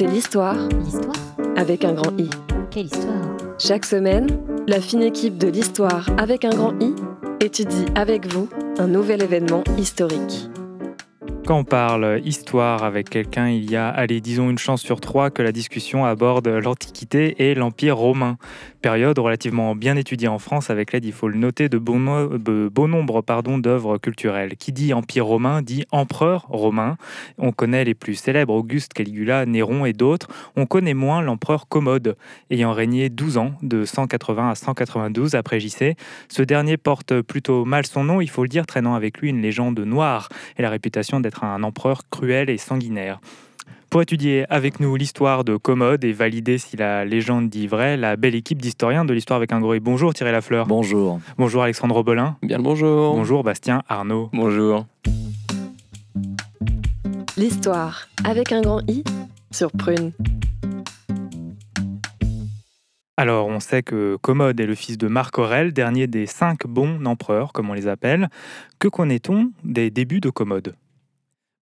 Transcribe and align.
C'est 0.00 0.06
l'histoire 0.06 0.56
L'histoire 0.82 1.12
avec 1.56 1.84
un 1.84 1.92
grand 1.92 2.18
I. 2.18 2.30
Quelle 2.70 2.86
histoire 2.86 3.36
Chaque 3.58 3.84
semaine, 3.84 4.28
la 4.66 4.80
fine 4.80 5.02
équipe 5.02 5.36
de 5.36 5.46
l'histoire 5.46 6.08
avec 6.16 6.46
un 6.46 6.48
grand 6.48 6.72
I 6.80 6.94
étudie 7.40 7.84
avec 7.94 8.32
vous 8.32 8.48
un 8.78 8.86
nouvel 8.86 9.22
événement 9.22 9.62
historique. 9.76 10.49
Quand 11.50 11.58
on 11.58 11.64
parle 11.64 12.20
histoire 12.24 12.84
avec 12.84 13.10
quelqu'un, 13.10 13.48
il 13.48 13.68
y 13.68 13.74
a, 13.74 13.88
allez, 13.88 14.20
disons 14.20 14.50
une 14.50 14.58
chance 14.58 14.82
sur 14.82 15.00
trois 15.00 15.30
que 15.30 15.42
la 15.42 15.50
discussion 15.50 16.04
aborde 16.04 16.46
l'Antiquité 16.46 17.50
et 17.50 17.56
l'Empire 17.56 17.96
romain, 17.96 18.38
période 18.80 19.18
relativement 19.18 19.74
bien 19.74 19.96
étudiée 19.96 20.28
en 20.28 20.38
France 20.38 20.70
avec 20.70 20.92
l'aide, 20.92 21.04
il 21.04 21.12
faut 21.12 21.26
le 21.26 21.36
noter, 21.36 21.68
de 21.68 21.78
bon, 21.78 21.98
no- 21.98 22.38
de 22.38 22.70
nombre 22.86 23.22
d'œuvres 23.58 23.98
culturelles. 23.98 24.56
Qui 24.56 24.70
dit 24.70 24.94
Empire 24.94 25.26
romain 25.26 25.60
dit 25.60 25.84
empereur 25.90 26.46
romain. 26.48 26.96
On 27.36 27.50
connaît 27.50 27.84
les 27.84 27.94
plus 27.94 28.14
célèbres, 28.14 28.54
Auguste, 28.54 28.92
Caligula, 28.92 29.44
Néron 29.44 29.84
et 29.84 29.92
d'autres. 29.92 30.28
On 30.54 30.66
connaît 30.66 30.94
moins 30.94 31.20
l'empereur 31.20 31.68
Commode, 31.68 32.16
ayant 32.50 32.72
régné 32.72 33.08
12 33.08 33.38
ans, 33.38 33.54
de 33.62 33.84
180 33.84 34.50
à 34.50 34.54
192 34.54 35.34
après 35.34 35.58
JC. 35.58 35.96
Ce 36.28 36.42
dernier 36.42 36.76
porte 36.76 37.20
plutôt 37.22 37.64
mal 37.64 37.86
son 37.86 38.04
nom, 38.04 38.20
il 38.20 38.30
faut 38.30 38.42
le 38.42 38.48
dire, 38.48 38.66
traînant 38.66 38.94
avec 38.94 39.18
lui 39.18 39.30
une 39.30 39.42
légende 39.42 39.80
noire 39.80 40.28
et 40.56 40.62
la 40.62 40.70
réputation 40.70 41.18
d'être 41.18 41.39
un 41.44 41.62
empereur 41.62 42.02
cruel 42.10 42.50
et 42.50 42.58
sanguinaire. 42.58 43.20
Pour 43.90 44.02
étudier 44.02 44.46
avec 44.50 44.78
nous 44.78 44.94
l'histoire 44.94 45.42
de 45.42 45.56
Commode 45.56 46.04
et 46.04 46.12
valider 46.12 46.58
si 46.58 46.76
la 46.76 47.04
légende 47.04 47.48
dit 47.48 47.66
vrai, 47.66 47.96
la 47.96 48.16
belle 48.16 48.36
équipe 48.36 48.62
d'historiens 48.62 49.04
de 49.04 49.12
l'histoire 49.12 49.36
avec 49.36 49.52
un 49.52 49.58
gros 49.58 49.74
I. 49.74 49.80
Bonjour 49.80 50.14
Thierry 50.14 50.30
Lafleur. 50.30 50.66
Bonjour. 50.66 51.18
Bonjour 51.38 51.64
Alexandre 51.64 51.96
Robelin. 51.96 52.36
Bien 52.40 52.58
le 52.58 52.62
bonjour. 52.62 53.16
Bonjour 53.16 53.42
Bastien 53.42 53.82
Arnaud. 53.88 54.30
Bonjour. 54.32 54.86
L'histoire 57.36 58.06
avec 58.24 58.52
un 58.52 58.60
grand 58.60 58.80
I 58.88 59.02
sur 59.50 59.72
Prune. 59.72 60.12
Alors, 63.16 63.48
on 63.48 63.60
sait 63.60 63.82
que 63.82 64.16
Commode 64.22 64.58
est 64.60 64.66
le 64.66 64.74
fils 64.74 64.96
de 64.96 65.06
Marc 65.06 65.38
Aurèle, 65.38 65.74
dernier 65.74 66.06
des 66.06 66.24
cinq 66.24 66.66
bons 66.66 67.04
empereurs, 67.04 67.52
comme 67.52 67.68
on 67.68 67.74
les 67.74 67.86
appelle. 67.86 68.28
Que 68.78 68.88
connaît-on 68.88 69.50
des 69.62 69.90
débuts 69.90 70.20
de 70.20 70.30
Commode? 70.30 70.74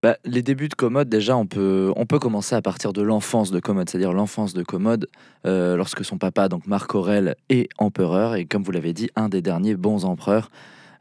Bah, 0.01 0.15
les 0.23 0.41
débuts 0.41 0.69
de 0.69 0.75
Commode, 0.75 1.09
déjà, 1.09 1.35
on 1.35 1.45
peut, 1.45 1.91
on 1.97 2.05
peut 2.05 2.19
commencer 2.19 2.55
à 2.55 2.61
partir 2.61 2.93
de 2.93 3.01
l'enfance 3.01 3.51
de 3.51 3.59
Commode, 3.59 3.89
c'est-à-dire 3.89 4.13
l'enfance 4.13 4.53
de 4.53 4.63
Commode, 4.63 5.09
euh, 5.45 5.75
lorsque 5.75 6.05
son 6.05 6.17
papa, 6.17 6.47
donc 6.47 6.67
Marc 6.67 6.95
Aurèle, 6.95 7.35
est 7.49 7.67
empereur, 7.79 8.35
et 8.35 8.45
comme 8.45 8.63
vous 8.63 8.71
l'avez 8.71 8.93
dit, 8.93 9.09
un 9.17 9.27
des 9.27 9.41
derniers 9.41 9.75
bons 9.75 10.05
empereurs. 10.05 10.51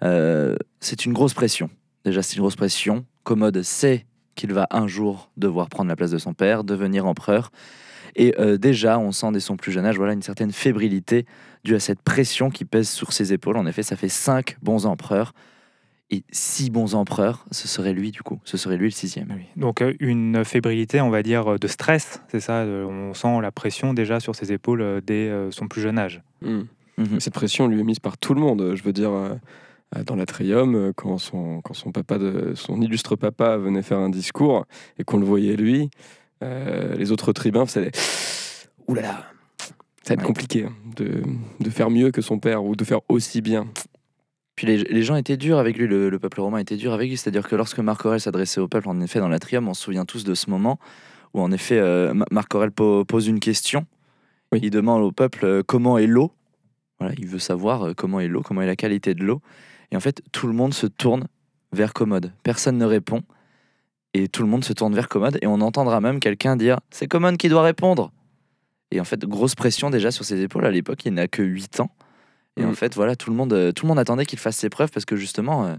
Euh, 0.02 0.56
c'est 0.80 1.06
une 1.06 1.12
grosse 1.12 1.32
pression. 1.32 1.70
Déjà, 2.04 2.22
c'est 2.22 2.34
une 2.34 2.42
grosse 2.42 2.56
pression. 2.56 3.04
Commode 3.22 3.62
sait 3.62 4.04
qu'il 4.34 4.52
va 4.52 4.66
un 4.72 4.88
jour 4.88 5.30
devoir 5.36 5.68
prendre 5.68 5.88
la 5.88 5.96
place 5.96 6.10
de 6.10 6.18
son 6.18 6.34
père, 6.34 6.64
devenir 6.64 7.06
empereur. 7.06 7.52
Et 8.16 8.34
euh, 8.40 8.58
déjà, 8.58 8.98
on 8.98 9.12
sent 9.12 9.30
dès 9.32 9.40
son 9.40 9.56
plus 9.56 9.70
jeune 9.70 9.86
âge 9.86 9.96
voilà, 9.96 10.12
une 10.12 10.22
certaine 10.22 10.50
fébrilité 10.50 11.24
due 11.62 11.76
à 11.76 11.80
cette 11.80 12.02
pression 12.02 12.50
qui 12.50 12.64
pèse 12.64 12.88
sur 12.88 13.12
ses 13.12 13.32
épaules. 13.32 13.58
En 13.58 13.66
effet, 13.66 13.84
ça 13.84 13.94
fait 13.94 14.08
cinq 14.08 14.56
bons 14.60 14.86
empereurs. 14.86 15.34
Et 16.10 16.24
six 16.30 16.70
bons 16.70 16.94
empereurs, 16.94 17.44
ce 17.50 17.68
serait 17.68 17.92
lui 17.92 18.10
du 18.12 18.22
coup. 18.22 18.40
Ce 18.44 18.56
serait 18.56 18.78
lui 18.78 18.86
le 18.86 18.90
sixième. 18.92 19.28
Oui. 19.36 19.42
Donc, 19.56 19.82
euh, 19.82 19.92
une 20.00 20.42
fébrilité, 20.44 21.02
on 21.02 21.10
va 21.10 21.22
dire, 21.22 21.58
de 21.58 21.66
stress, 21.68 22.22
c'est 22.28 22.40
ça 22.40 22.60
euh, 22.62 22.86
On 22.86 23.12
sent 23.12 23.40
la 23.42 23.52
pression 23.52 23.92
déjà 23.92 24.18
sur 24.18 24.34
ses 24.34 24.50
épaules 24.52 24.80
euh, 24.80 25.00
dès 25.04 25.28
euh, 25.28 25.50
son 25.50 25.68
plus 25.68 25.82
jeune 25.82 25.98
âge. 25.98 26.22
Hmm. 26.40 26.62
Mhm. 26.96 27.20
Cette 27.20 27.34
pression 27.34 27.66
lui 27.68 27.78
est 27.80 27.84
mise 27.84 27.98
par 28.00 28.16
tout 28.16 28.32
le 28.32 28.40
monde. 28.40 28.72
Je 28.74 28.82
veux 28.82 28.94
dire, 28.94 29.10
euh, 29.10 29.34
euh, 29.96 30.02
dans 30.04 30.16
l'atrium, 30.16 30.74
euh, 30.74 30.92
quand 30.96 31.18
son, 31.18 31.60
quand 31.60 31.74
son 31.74 31.92
papa, 31.92 32.16
de, 32.18 32.52
son 32.54 32.80
illustre 32.80 33.14
papa 33.14 33.58
venait 33.58 33.82
faire 33.82 33.98
un 33.98 34.08
discours 34.10 34.64
et 34.98 35.04
qu'on 35.04 35.18
le 35.18 35.26
voyait 35.26 35.56
lui, 35.56 35.90
euh, 36.42 36.94
les 36.96 37.12
autres 37.12 37.32
tribuns 37.34 37.66
faisaient 37.66 37.90
Ouh 38.86 38.94
là 38.94 39.02
là, 39.02 39.24
ça 40.02 40.08
va 40.08 40.14
être 40.14 40.20
Ouais. 40.20 40.26
compliqué 40.26 40.64
hein, 40.64 40.72
de, 40.96 41.22
de 41.60 41.70
faire 41.70 41.90
mieux 41.90 42.10
que 42.10 42.22
son 42.22 42.38
père 42.38 42.64
ou 42.64 42.74
de 42.76 42.84
faire 42.84 43.00
aussi 43.10 43.42
bien. 43.42 43.66
Puis 44.58 44.66
les, 44.66 44.78
les 44.78 45.02
gens 45.04 45.14
étaient 45.14 45.36
durs 45.36 45.58
avec 45.58 45.76
lui, 45.78 45.86
le, 45.86 46.10
le 46.10 46.18
peuple 46.18 46.40
romain 46.40 46.58
était 46.58 46.76
dur 46.76 46.92
avec 46.92 47.08
lui. 47.08 47.16
C'est-à-dire 47.16 47.46
que 47.48 47.54
lorsque 47.54 47.78
Marc 47.78 48.04
Aurèle 48.04 48.18
s'adressait 48.20 48.58
au 48.60 48.66
peuple, 48.66 48.88
en 48.88 49.00
effet, 49.00 49.20
dans 49.20 49.28
l'atrium, 49.28 49.68
on 49.68 49.72
se 49.74 49.84
souvient 49.84 50.04
tous 50.04 50.24
de 50.24 50.34
ce 50.34 50.50
moment 50.50 50.80
où, 51.32 51.40
en 51.40 51.52
effet, 51.52 51.78
euh, 51.78 52.12
Ma- 52.12 52.24
Marc 52.32 52.52
Aurèle 52.56 52.72
po- 52.72 53.04
pose 53.04 53.28
une 53.28 53.38
question. 53.38 53.86
Oui. 54.50 54.58
Il 54.60 54.70
demande 54.70 55.04
au 55.04 55.12
peuple 55.12 55.44
euh, 55.44 55.62
comment 55.64 55.96
est 55.96 56.08
l'eau? 56.08 56.32
Voilà, 56.98 57.14
il 57.18 57.28
veut 57.28 57.38
savoir 57.38 57.84
euh, 57.86 57.94
comment 57.94 58.18
est 58.18 58.26
l'eau, 58.26 58.42
comment 58.42 58.60
est 58.60 58.66
la 58.66 58.74
qualité 58.74 59.14
de 59.14 59.22
l'eau. 59.22 59.40
Et 59.92 59.96
en 59.96 60.00
fait, 60.00 60.22
tout 60.32 60.48
le 60.48 60.54
monde 60.54 60.74
se 60.74 60.88
tourne 60.88 61.28
vers 61.72 61.92
Commode. 61.94 62.32
Personne 62.42 62.78
ne 62.78 62.84
répond. 62.84 63.22
Et 64.12 64.26
tout 64.26 64.42
le 64.42 64.48
monde 64.48 64.64
se 64.64 64.72
tourne 64.72 64.92
vers 64.92 65.08
Commode. 65.08 65.38
Et 65.40 65.46
on 65.46 65.60
entendra 65.60 66.00
même 66.00 66.18
quelqu'un 66.18 66.56
dire 66.56 66.80
C'est 66.90 67.06
Commode 67.06 67.36
qui 67.36 67.48
doit 67.48 67.62
répondre. 67.62 68.10
Et 68.90 69.00
en 69.00 69.04
fait, 69.04 69.24
grosse 69.24 69.54
pression 69.54 69.88
déjà 69.88 70.10
sur 70.10 70.24
ses 70.24 70.40
épaules. 70.42 70.66
À 70.66 70.72
l'époque, 70.72 71.04
il 71.04 71.14
n'a 71.14 71.28
que 71.28 71.42
8 71.44 71.78
ans. 71.78 71.90
Et 72.58 72.64
en 72.64 72.68
Mhm. 72.68 72.74
fait, 72.74 72.94
voilà, 72.94 73.14
tout 73.16 73.30
le 73.30 73.36
monde, 73.36 73.52
euh, 73.52 73.72
tout 73.72 73.84
le 73.86 73.88
monde 73.88 73.98
attendait 73.98 74.26
qu'il 74.26 74.38
fasse 74.38 74.56
ses 74.56 74.68
preuves 74.68 74.90
parce 74.90 75.04
que 75.06 75.16
justement, 75.16 75.64
euh, 75.66 75.74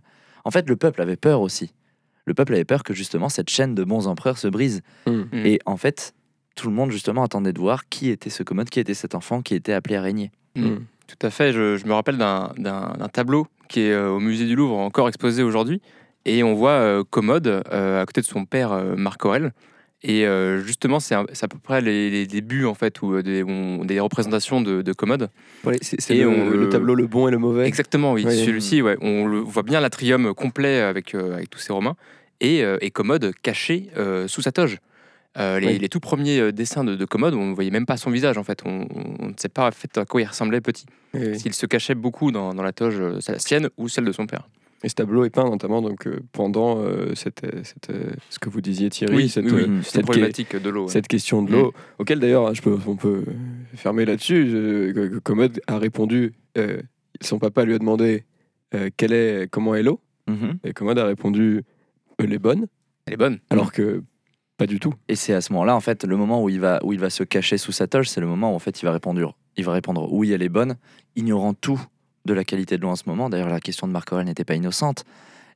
en 0.46 0.52
fait, 0.52 0.68
le 0.70 0.76
peuple 0.76 1.02
avait 1.02 1.16
peur 1.18 1.42
aussi. 1.42 1.74
Le 2.26 2.34
peuple 2.34 2.54
avait 2.54 2.66
peur 2.66 2.84
que 2.84 2.94
justement 2.94 3.28
cette 3.30 3.50
chaîne 3.50 3.76
de 3.76 3.84
bons 3.84 4.08
empereurs 4.08 4.38
se 4.38 4.48
brise. 4.48 4.82
Hmm. 5.08 5.24
Mm. 5.32 5.46
Et 5.46 5.60
en 5.66 5.78
fait, 5.78 6.14
tout 6.56 6.68
le 6.70 6.74
monde 6.76 6.92
justement 6.92 7.24
attendait 7.24 7.54
de 7.54 7.60
voir 7.60 7.88
qui 7.90 8.10
était 8.10 8.30
ce 8.30 8.44
commode, 8.44 8.70
qui 8.70 8.80
était 8.80 8.94
cet 8.94 9.16
enfant 9.16 9.42
qui 9.42 9.56
était 9.56 9.74
appelé 9.74 9.96
à 9.96 10.02
régner. 10.02 10.32
Tout 10.56 11.26
à 11.26 11.30
fait. 11.32 11.54
Je, 11.54 11.78
je 11.78 11.86
me 11.88 11.94
rappelle 11.94 12.18
d'un- 12.18 12.54
tableau 13.12 13.48
qui 13.68 13.82
est 13.82 13.92
euh, 13.94 14.10
au 14.12 14.20
musée 14.20 14.46
du 14.46 14.56
Louvre, 14.56 14.78
encore 14.78 15.08
exposé 15.08 15.42
aujourd'hui. 15.44 15.82
Et 16.26 16.44
on 16.44 16.54
voit 16.54 16.72
euh, 16.72 17.04
Commode 17.10 17.48
euh, 17.48 18.02
à 18.02 18.06
côté 18.06 18.22
de 18.22 18.26
son 18.26 18.46
père 18.46 18.72
euh, 18.74 18.96
Marc 18.96 19.24
Aurèle. 19.26 19.54
Et 20.02 20.26
euh, 20.26 20.62
justement, 20.62 21.00
c'est 21.02 21.14
à 21.16 21.26
peu 21.26 21.58
près 21.62 21.82
les, 21.82 22.10
les 22.10 22.26
débuts 22.26 22.66
en 22.66 22.74
fait, 22.74 23.02
où, 23.02 23.14
euh, 23.16 23.22
des, 23.22 23.44
on- 23.44 23.84
des 23.84 24.00
représentations 24.00 24.62
de, 24.62 24.82
de 24.82 24.94
Commode. 24.94 25.30
Ouais, 25.66 25.78
c'est 25.82 26.14
le, 26.16 26.30
on 26.30 26.50
le 26.50 26.58
le- 26.58 26.70
tableau 26.70 26.96
le 26.96 27.06
bon 27.06 27.28
et 27.28 27.32
le 27.32 27.38
mauvais. 27.38 27.68
Exactement, 27.68 28.14
oui. 28.14 28.24
Celui-ci, 28.24 28.82
ouais, 28.82 28.98
on 29.02 29.26
le 29.28 29.40
voit 29.40 29.64
bien 29.64 29.82
l'atrium 29.82 30.34
complet 30.34 30.80
avec, 30.80 31.16
euh, 31.16 31.34
avec 31.36 31.50
tous 31.50 31.60
ces 31.60 31.74
Romains 31.74 31.98
et, 32.40 32.64
euh, 32.64 32.78
et 32.80 32.92
Commode 32.92 33.34
caché 33.42 33.90
sous 34.28 34.42
sa 34.42 34.52
toge. 34.54 34.78
Les, 35.38 35.60
Oui. 35.68 35.78
les 35.80 35.90
tout 35.90 36.00
premiers 36.00 36.52
dessins 36.52 36.84
de, 36.84 36.96
de 36.96 37.06
Commode, 37.06 37.34
on 37.34 37.46
ne 37.48 37.54
voyait 37.54 37.70
même 37.72 37.86
pas 37.86 37.96
son 37.98 38.10
visage 38.10 38.38
en 38.38 38.44
fait. 38.44 38.62
On, 38.66 38.88
on 39.20 39.28
ne 39.28 39.34
sait 39.38 39.48
pas 39.48 39.68
en 39.68 39.72
fait, 39.72 39.98
à 39.98 40.04
quoi 40.06 40.22
il 40.22 40.26
ressemblait 40.26 40.60
petit. 40.62 40.86
Qu'il 41.14 41.54
se 41.54 41.66
cachait 41.66 41.96
beaucoup 41.96 42.32
dans, 42.32 42.54
dans 42.54 42.64
la 42.64 42.72
toge, 42.74 43.00
la 43.00 43.40
sienne 43.40 43.70
ou 43.78 43.88
celle 43.90 44.06
de 44.06 44.12
son 44.12 44.26
père. 44.28 44.48
Et 44.84 44.90
ce 44.90 44.96
tableau 44.96 45.26
est 45.26 45.30
peint 45.30 45.50
notamment 45.50 45.82
donc, 45.82 46.08
euh, 46.08 46.20
pendant 46.32 46.78
euh, 46.80 47.14
cette, 47.16 47.44
euh, 47.44 47.62
cette, 47.64 47.90
euh, 47.90 48.12
ce 48.30 48.40
que 48.40 48.50
vous 48.50 48.62
disiez 48.62 48.90
Thierry, 48.90 49.28
cette, 49.30 49.46
oui, 49.46 49.66
oui. 49.68 49.80
Cette 49.84 49.92
cette, 49.94 50.02
problématique 50.04 50.56
de 50.56 50.70
l'eau. 50.70 50.84
ouais. 50.86 50.92
cette 50.92 51.08
question 51.08 51.44
de 51.44 51.52
l'eau, 51.52 51.74
auquel 51.98 52.20
d'ailleurs 52.20 52.54
je 52.54 52.62
peux, 52.62 52.78
on 52.88 52.96
peut 52.96 53.24
fermer 53.76 54.06
là-dessus. 54.06 54.94
Commode 55.24 55.60
a 55.68 55.78
répondu, 55.78 56.34
son 57.22 57.40
papa 57.40 57.66
lui 57.66 57.74
a 57.74 57.80
demandé 57.80 58.24
quelle 58.98 59.14
est, 59.14 59.50
comment 59.52 59.76
est 59.76 59.84
l'eau, 59.84 60.00
Mhm. 60.28 60.60
et 60.64 60.74
Commode 60.74 61.00
a 61.00 61.06
répondu 61.06 61.64
elle 62.20 62.32
est 62.34 62.38
bonne, 62.40 62.68
Elle 63.08 63.14
est 63.16 63.18
bonne. 63.18 63.40
alors 63.50 63.72
que 63.72 64.04
pas 64.58 64.68
du 64.68 64.80
tout. 64.80 64.94
Et 65.08 65.16
c'est 65.16 65.34
à 65.34 65.42
ce 65.42 65.52
moment-là, 65.54 65.76
en 65.76 65.80
fait, 65.80 66.04
le 66.04 66.18
moment 66.18 66.44
où 66.44 66.50
il 66.50 66.60
va, 66.60 66.80
où 66.84 66.94
il 66.94 67.00
va 67.00 67.10
se 67.10 67.24
cacher 67.24 67.58
sous 67.58 67.72
sa 67.72 67.88
toge, 67.88 68.10
c'est 68.10 68.20
le 68.22 68.28
moment 68.28 68.52
où 68.52 68.56
en 68.56 68.60
fait 68.60 68.82
il 68.82 68.86
va 68.86 68.92
répondre, 68.92 69.36
il 69.58 69.64
va 69.66 69.72
répondre 69.72 70.12
oui, 70.14 70.32
elle 70.32 70.44
est 70.44 70.50
bonne, 70.50 70.76
ignorant 71.16 71.54
tout 71.54 71.82
de 72.30 72.34
la 72.34 72.44
qualité 72.46 72.78
de 72.78 72.84
l'eau 72.84 72.90
en 72.90 72.96
ce 72.96 73.04
moment. 73.08 73.30
D'ailleurs, 73.30 73.50
la 73.50 73.60
question 73.60 73.88
de 73.88 73.92
Marc 73.92 74.14
Aurèle 74.14 74.26
n'était 74.28 74.46
pas 74.46 74.56
innocente. 74.56 75.04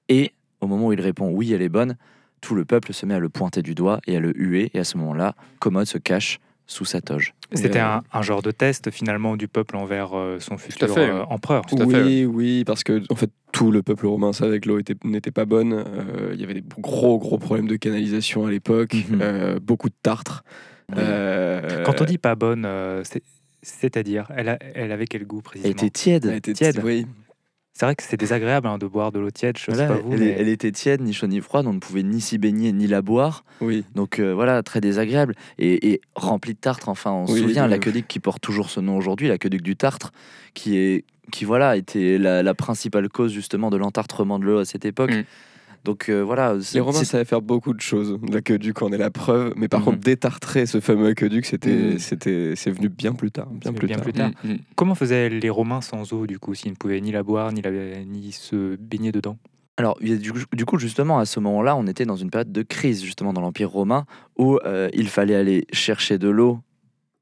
Et 0.09 0.33
au 0.59 0.67
moment 0.67 0.87
où 0.87 0.93
il 0.93 0.99
répond 1.01 1.29
oui, 1.29 1.53
elle 1.53 1.61
est 1.61 1.69
bonne, 1.69 1.95
tout 2.41 2.55
le 2.55 2.65
peuple 2.65 2.93
se 2.93 3.05
met 3.05 3.13
à 3.13 3.19
le 3.19 3.29
pointer 3.29 3.61
du 3.61 3.75
doigt 3.75 3.99
et 4.07 4.17
à 4.17 4.19
le 4.19 4.33
huer. 4.35 4.69
Et 4.73 4.79
à 4.79 4.83
ce 4.83 4.97
moment-là, 4.97 5.35
Commode 5.59 5.85
se 5.85 5.97
cache 5.97 6.39
sous 6.65 6.85
sa 6.85 7.01
toge. 7.01 7.33
C'était 7.53 7.79
euh, 7.79 7.85
un, 7.97 8.01
un 8.11 8.21
genre 8.21 8.41
de 8.41 8.49
test 8.51 8.89
finalement 8.89 9.35
du 9.37 9.47
peuple 9.47 9.75
envers 9.77 10.17
euh, 10.17 10.39
son 10.39 10.57
futur 10.57 10.89
fait, 10.93 11.09
euh, 11.09 11.19
oui. 11.19 11.25
empereur. 11.29 11.65
Tout 11.65 11.75
à 11.79 11.85
oui, 11.85 11.93
fait, 11.93 12.25
oui, 12.25 12.63
parce 12.65 12.83
que 12.83 13.03
en 13.11 13.15
fait 13.15 13.29
tout 13.51 13.69
le 13.69 13.83
peuple 13.83 14.07
romain 14.07 14.33
savait 14.33 14.59
que 14.59 14.69
l'eau 14.69 14.79
était- 14.79 14.95
n'était 15.03 15.29
pas 15.31 15.45
bonne. 15.45 15.73
Euh, 15.73 16.31
Il 16.33 16.39
y 16.41 16.43
avait 16.43 16.55
des 16.55 16.63
gros 16.79 17.19
gros 17.19 17.37
problèmes 17.37 17.67
de 17.67 17.75
canalisation 17.75 18.45
à 18.47 18.49
l'époque, 18.51 18.95
Mhm. 19.09 19.19
euh, 19.21 19.59
beaucoup 19.61 19.89
de 19.89 19.95
tartres. 20.01 20.43
Euh, 20.97 21.83
Quand 21.83 22.01
on 22.01 22.05
dit 22.05 22.17
pas 22.17 22.35
bonne, 22.35 22.65
euh, 22.65 23.03
c'est- 23.03 23.23
c'est-à-dire, 23.63 24.27
elle, 24.35 24.49
a- 24.49 24.59
elle 24.75 24.91
avait 24.91 25.07
quel 25.07 25.25
goût 25.25 25.37
Elle 25.37 25.43
précisément 25.43 25.71
était 25.73 25.89
tiède, 25.89 26.25
elle 26.25 26.35
était 26.37 26.53
tiède. 26.53 26.81
oui. 26.83 27.07
C'est 27.75 27.87
vrai 27.87 27.95
que 27.95 28.03
c'est 28.03 28.17
désagréable 28.17 28.67
hein, 28.67 28.77
de 28.77 28.85
boire 28.85 29.11
de 29.11 29.17
l'eau 29.17 29.31
tiède, 29.31 29.57
je 29.57 29.71
Voilà, 29.71 29.87
sais 29.87 29.93
pas 29.95 29.99
vous. 29.99 30.13
elle, 30.13 30.19
mais- 30.19 30.35
elle 30.37 30.47
était 30.47 30.71
tiède, 30.71 31.01
ni 31.01 31.11
chaude 31.11 31.31
ni 31.31 31.41
froide, 31.41 31.65
on 31.65 31.73
ne 31.73 31.79
pouvait 31.79 32.03
ni 32.03 32.21
s'y 32.21 32.37
baigner 32.37 32.71
ni 32.71 32.85
la 32.85 33.01
boire. 33.01 33.43
Oui, 33.61 33.83
Donc 33.95 34.19
euh, 34.19 34.31
voilà, 34.31 34.61
très 34.61 34.79
désagréable. 34.79 35.33
Et, 35.57 35.91
et 35.91 36.01
remplie 36.13 36.53
de 36.53 36.59
tartre, 36.59 36.87
enfin, 36.89 37.11
on 37.11 37.25
se 37.25 37.33
Oui, 37.33 37.39
souvient, 37.39 37.65
de- 37.65 37.71
l'aqueduc 37.71 38.07
qui 38.07 38.19
porte 38.19 38.43
toujours 38.43 38.69
ce 38.69 38.79
nom 38.79 38.95
aujourd'hui, 38.95 39.27
l'aqueduc 39.27 39.63
du 39.63 39.75
Tartre, 39.75 40.11
qui, 40.53 40.77
est, 40.77 41.03
qui 41.31 41.45
voilà, 41.45 41.75
était 41.75 42.19
la, 42.19 42.43
la 42.43 42.53
principale 42.53 43.09
cause 43.09 43.33
justement 43.33 43.71
de 43.71 43.77
l'entartrement 43.77 44.37
de 44.37 44.45
l'eau 44.45 44.59
à 44.59 44.65
cette 44.65 44.85
époque. 44.85 45.09
Mm. 45.11 45.23
Donc 45.83 46.07
euh, 46.09 46.21
voilà, 46.23 46.55
c'est- 46.61 46.75
les 46.75 46.81
Romains 46.81 47.03
savaient 47.03 47.25
faire 47.25 47.41
beaucoup 47.41 47.73
de 47.73 47.81
choses. 47.81 48.17
L'aqueduc 48.31 48.81
en 48.81 48.91
est 48.93 48.97
la 48.97 49.09
preuve, 49.11 49.53
mais 49.57 49.67
par 49.67 49.81
Mhm. 49.81 49.85
contre 49.85 49.97
détartrer 49.99 50.65
ce 50.65 50.79
fameux 50.79 51.07
aqueduc, 51.07 51.45
c'était, 51.45 51.75
Mhm. 51.75 51.99
c'était, 51.99 52.53
c'est 52.55 52.71
venu 52.71 52.87
bien 52.89 53.13
plus 53.13 53.31
tard, 53.31 53.47
bien 53.47 53.73
plus 53.73 53.87
bien 53.87 53.97
tard. 53.97 54.03
plus 54.03 54.13
tard. 54.13 54.31
Mm, 54.43 54.51
mm. 54.53 54.57
Comment 54.75 54.95
faisaient 54.95 55.27
les 55.29 55.49
Romains 55.49 55.81
sans 55.81 56.13
eau 56.13 56.25
du 56.25 56.39
coup, 56.39 56.53
s'ils 56.55 56.71
ne 56.71 56.75
pouvaient 56.77 57.01
ni 57.01 57.11
la 57.11 57.21
boire 57.23 57.51
ni, 57.51 57.61
la, 57.61 57.71
ni 58.05 58.31
se 58.31 58.75
baigner 58.77 59.11
dedans? 59.11 59.37
Alors, 59.75 59.97
du 59.99 60.65
coup, 60.65 60.77
justement, 60.77 61.17
à 61.17 61.25
ce 61.25 61.39
moment-là, 61.39 61.75
on 61.75 61.87
était 61.87 62.05
dans 62.05 62.15
une 62.15 62.29
période 62.29 62.51
de 62.51 62.61
crise, 62.61 63.03
justement, 63.03 63.33
dans 63.33 63.41
l'Empire 63.41 63.71
romain, 63.71 64.05
où 64.37 64.59
euh, 64.65 64.87
il 64.93 65.09
fallait 65.09 65.33
aller 65.35 65.65
chercher 65.73 66.19
de 66.19 66.29
l'eau 66.29 66.59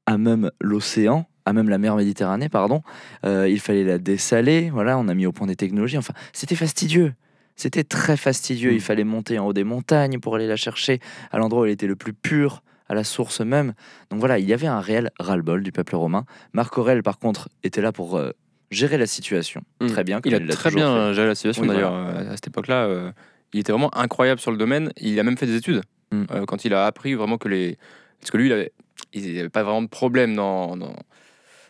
à 0.04 0.18
même 0.18 0.50
l'océan, 0.60 1.26
à 1.46 1.54
même 1.54 1.70
la 1.70 1.78
mer 1.78 1.96
Méditerranée, 1.96 2.50
pardon. 2.50 2.82
Euh, 3.24 3.48
il 3.48 3.58
fallait 3.58 3.84
la 3.84 3.96
dessaler, 3.98 4.68
voilà, 4.70 4.98
on 4.98 5.08
a 5.08 5.14
mis 5.14 5.24
au 5.24 5.32
point 5.32 5.46
des 5.46 5.56
technologies. 5.56 5.96
Enfin, 5.96 6.12
c'était 6.34 6.54
fastidieux. 6.54 7.14
C'était 7.56 7.84
très 7.84 8.16
fastidieux. 8.16 8.70
Mm. 8.70 8.74
Il 8.74 8.80
fallait 8.80 9.04
monter 9.04 9.38
en 9.38 9.46
haut 9.46 9.52
des 9.52 9.64
montagnes 9.64 10.18
pour 10.18 10.34
aller 10.36 10.46
la 10.46 10.56
chercher 10.56 11.00
à 11.30 11.38
l'endroit 11.38 11.62
où 11.62 11.64
elle 11.66 11.70
était 11.72 11.86
le 11.86 11.96
plus 11.96 12.12
pur, 12.12 12.62
à 12.88 12.94
la 12.94 13.04
source 13.04 13.40
même. 13.40 13.74
Donc 14.10 14.20
voilà, 14.20 14.38
il 14.38 14.46
y 14.46 14.52
avait 14.52 14.66
un 14.66 14.80
réel 14.80 15.10
ras-le-bol 15.20 15.62
du 15.62 15.72
peuple 15.72 15.96
romain. 15.96 16.24
Marc 16.52 16.76
Aurèle, 16.78 17.02
par 17.02 17.18
contre, 17.18 17.48
était 17.62 17.80
là 17.82 17.92
pour 17.92 18.16
euh, 18.16 18.30
gérer 18.70 18.98
la 18.98 19.06
situation. 19.06 19.62
Mm. 19.80 19.86
Très 19.88 20.04
bien. 20.04 20.20
comme 20.20 20.32
Il 20.32 20.34
a 20.34 20.38
l'a 20.38 20.46
très 20.54 20.70
toujours 20.70 20.88
fait. 20.88 20.94
bien 20.94 21.12
géré 21.12 21.26
la 21.28 21.34
situation 21.34 21.62
Oui, 21.62 21.68
d'ailleurs 21.68 21.94
euh, 21.94 22.32
à 22.32 22.36
cette 22.36 22.48
époque-là. 22.48 22.84
euh, 22.86 23.12
il 23.54 23.60
était 23.60 23.72
vraiment 23.72 23.94
incroyable 23.96 24.40
sur 24.40 24.50
le 24.50 24.56
domaine. 24.56 24.92
Il 24.98 25.18
a 25.20 25.22
même 25.22 25.36
fait 25.38 25.46
des 25.46 25.56
études 25.56 25.82
Mm. 26.10 26.24
Euh, 26.30 26.44
quand 26.44 26.66
il 26.66 26.74
a 26.74 26.84
appris 26.84 27.14
vraiment 27.14 27.38
que 27.38 27.48
les. 27.48 27.78
Parce 28.20 28.30
que 28.30 28.36
lui, 28.36 28.46
il 28.48 28.52
avait, 28.52 28.70
il 29.14 29.38
avait 29.38 29.48
pas 29.48 29.62
vraiment 29.62 29.80
de 29.80 29.88
problème 29.88 30.36
dans, 30.36 30.76
dans- 30.76 30.94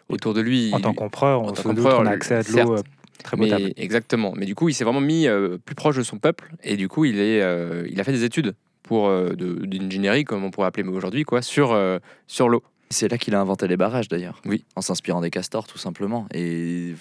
autour 0.08 0.34
de 0.34 0.40
lui. 0.40 0.70
En 0.72 0.78
Il- 0.78 0.82
tant 0.82 0.94
qu'empereur, 0.94 1.40
en 1.42 1.44
on 1.44 1.52
tant 1.52 1.62
se 1.62 1.68
doute 1.68 1.76
qu'empereur, 1.76 1.98
qu'on 1.98 2.06
a 2.06 2.10
accès 2.10 2.34
à 2.34 2.38
de 2.42 2.48
certes. 2.48 2.68
l'eau 2.68 2.78
euh, 2.78 2.82
très 3.22 3.36
potable. 3.36 3.64
mais, 3.64 3.72
exactement. 3.76 4.32
Mais 4.36 4.46
du 4.46 4.54
coup, 4.54 4.68
il 4.68 4.74
s'est 4.74 4.84
vraiment 4.84 5.00
mis 5.00 5.26
euh, 5.26 5.58
plus 5.58 5.74
proche 5.74 5.96
de 5.96 6.02
son 6.02 6.18
peuple 6.18 6.52
et 6.62 6.76
du 6.76 6.88
coup, 6.88 7.04
il, 7.04 7.18
est, 7.18 7.40
euh, 7.42 7.86
il 7.90 8.00
a 8.00 8.04
fait 8.04 8.12
des 8.12 8.24
études 8.24 8.54
pour 8.82 9.08
euh, 9.08 9.34
d'ingénierie, 9.34 10.24
comme 10.24 10.44
on 10.44 10.50
pourrait 10.50 10.66
appeler 10.66 10.86
aujourd'hui, 10.88 11.24
quoi, 11.24 11.42
sur, 11.42 11.78
sur 12.26 12.48
l'eau. 12.48 12.62
C'est 12.90 13.08
là 13.08 13.16
qu'il 13.18 13.34
a 13.34 13.40
inventé 13.40 13.68
les 13.68 13.76
barrages 13.76 14.08
d'ailleurs. 14.08 14.40
Oui. 14.44 14.64
En 14.76 14.82
s'inspirant 14.82 15.20
des 15.20 15.30
castors 15.30 15.66
tout 15.66 15.78
simplement. 15.78 16.26
Et 16.34 16.94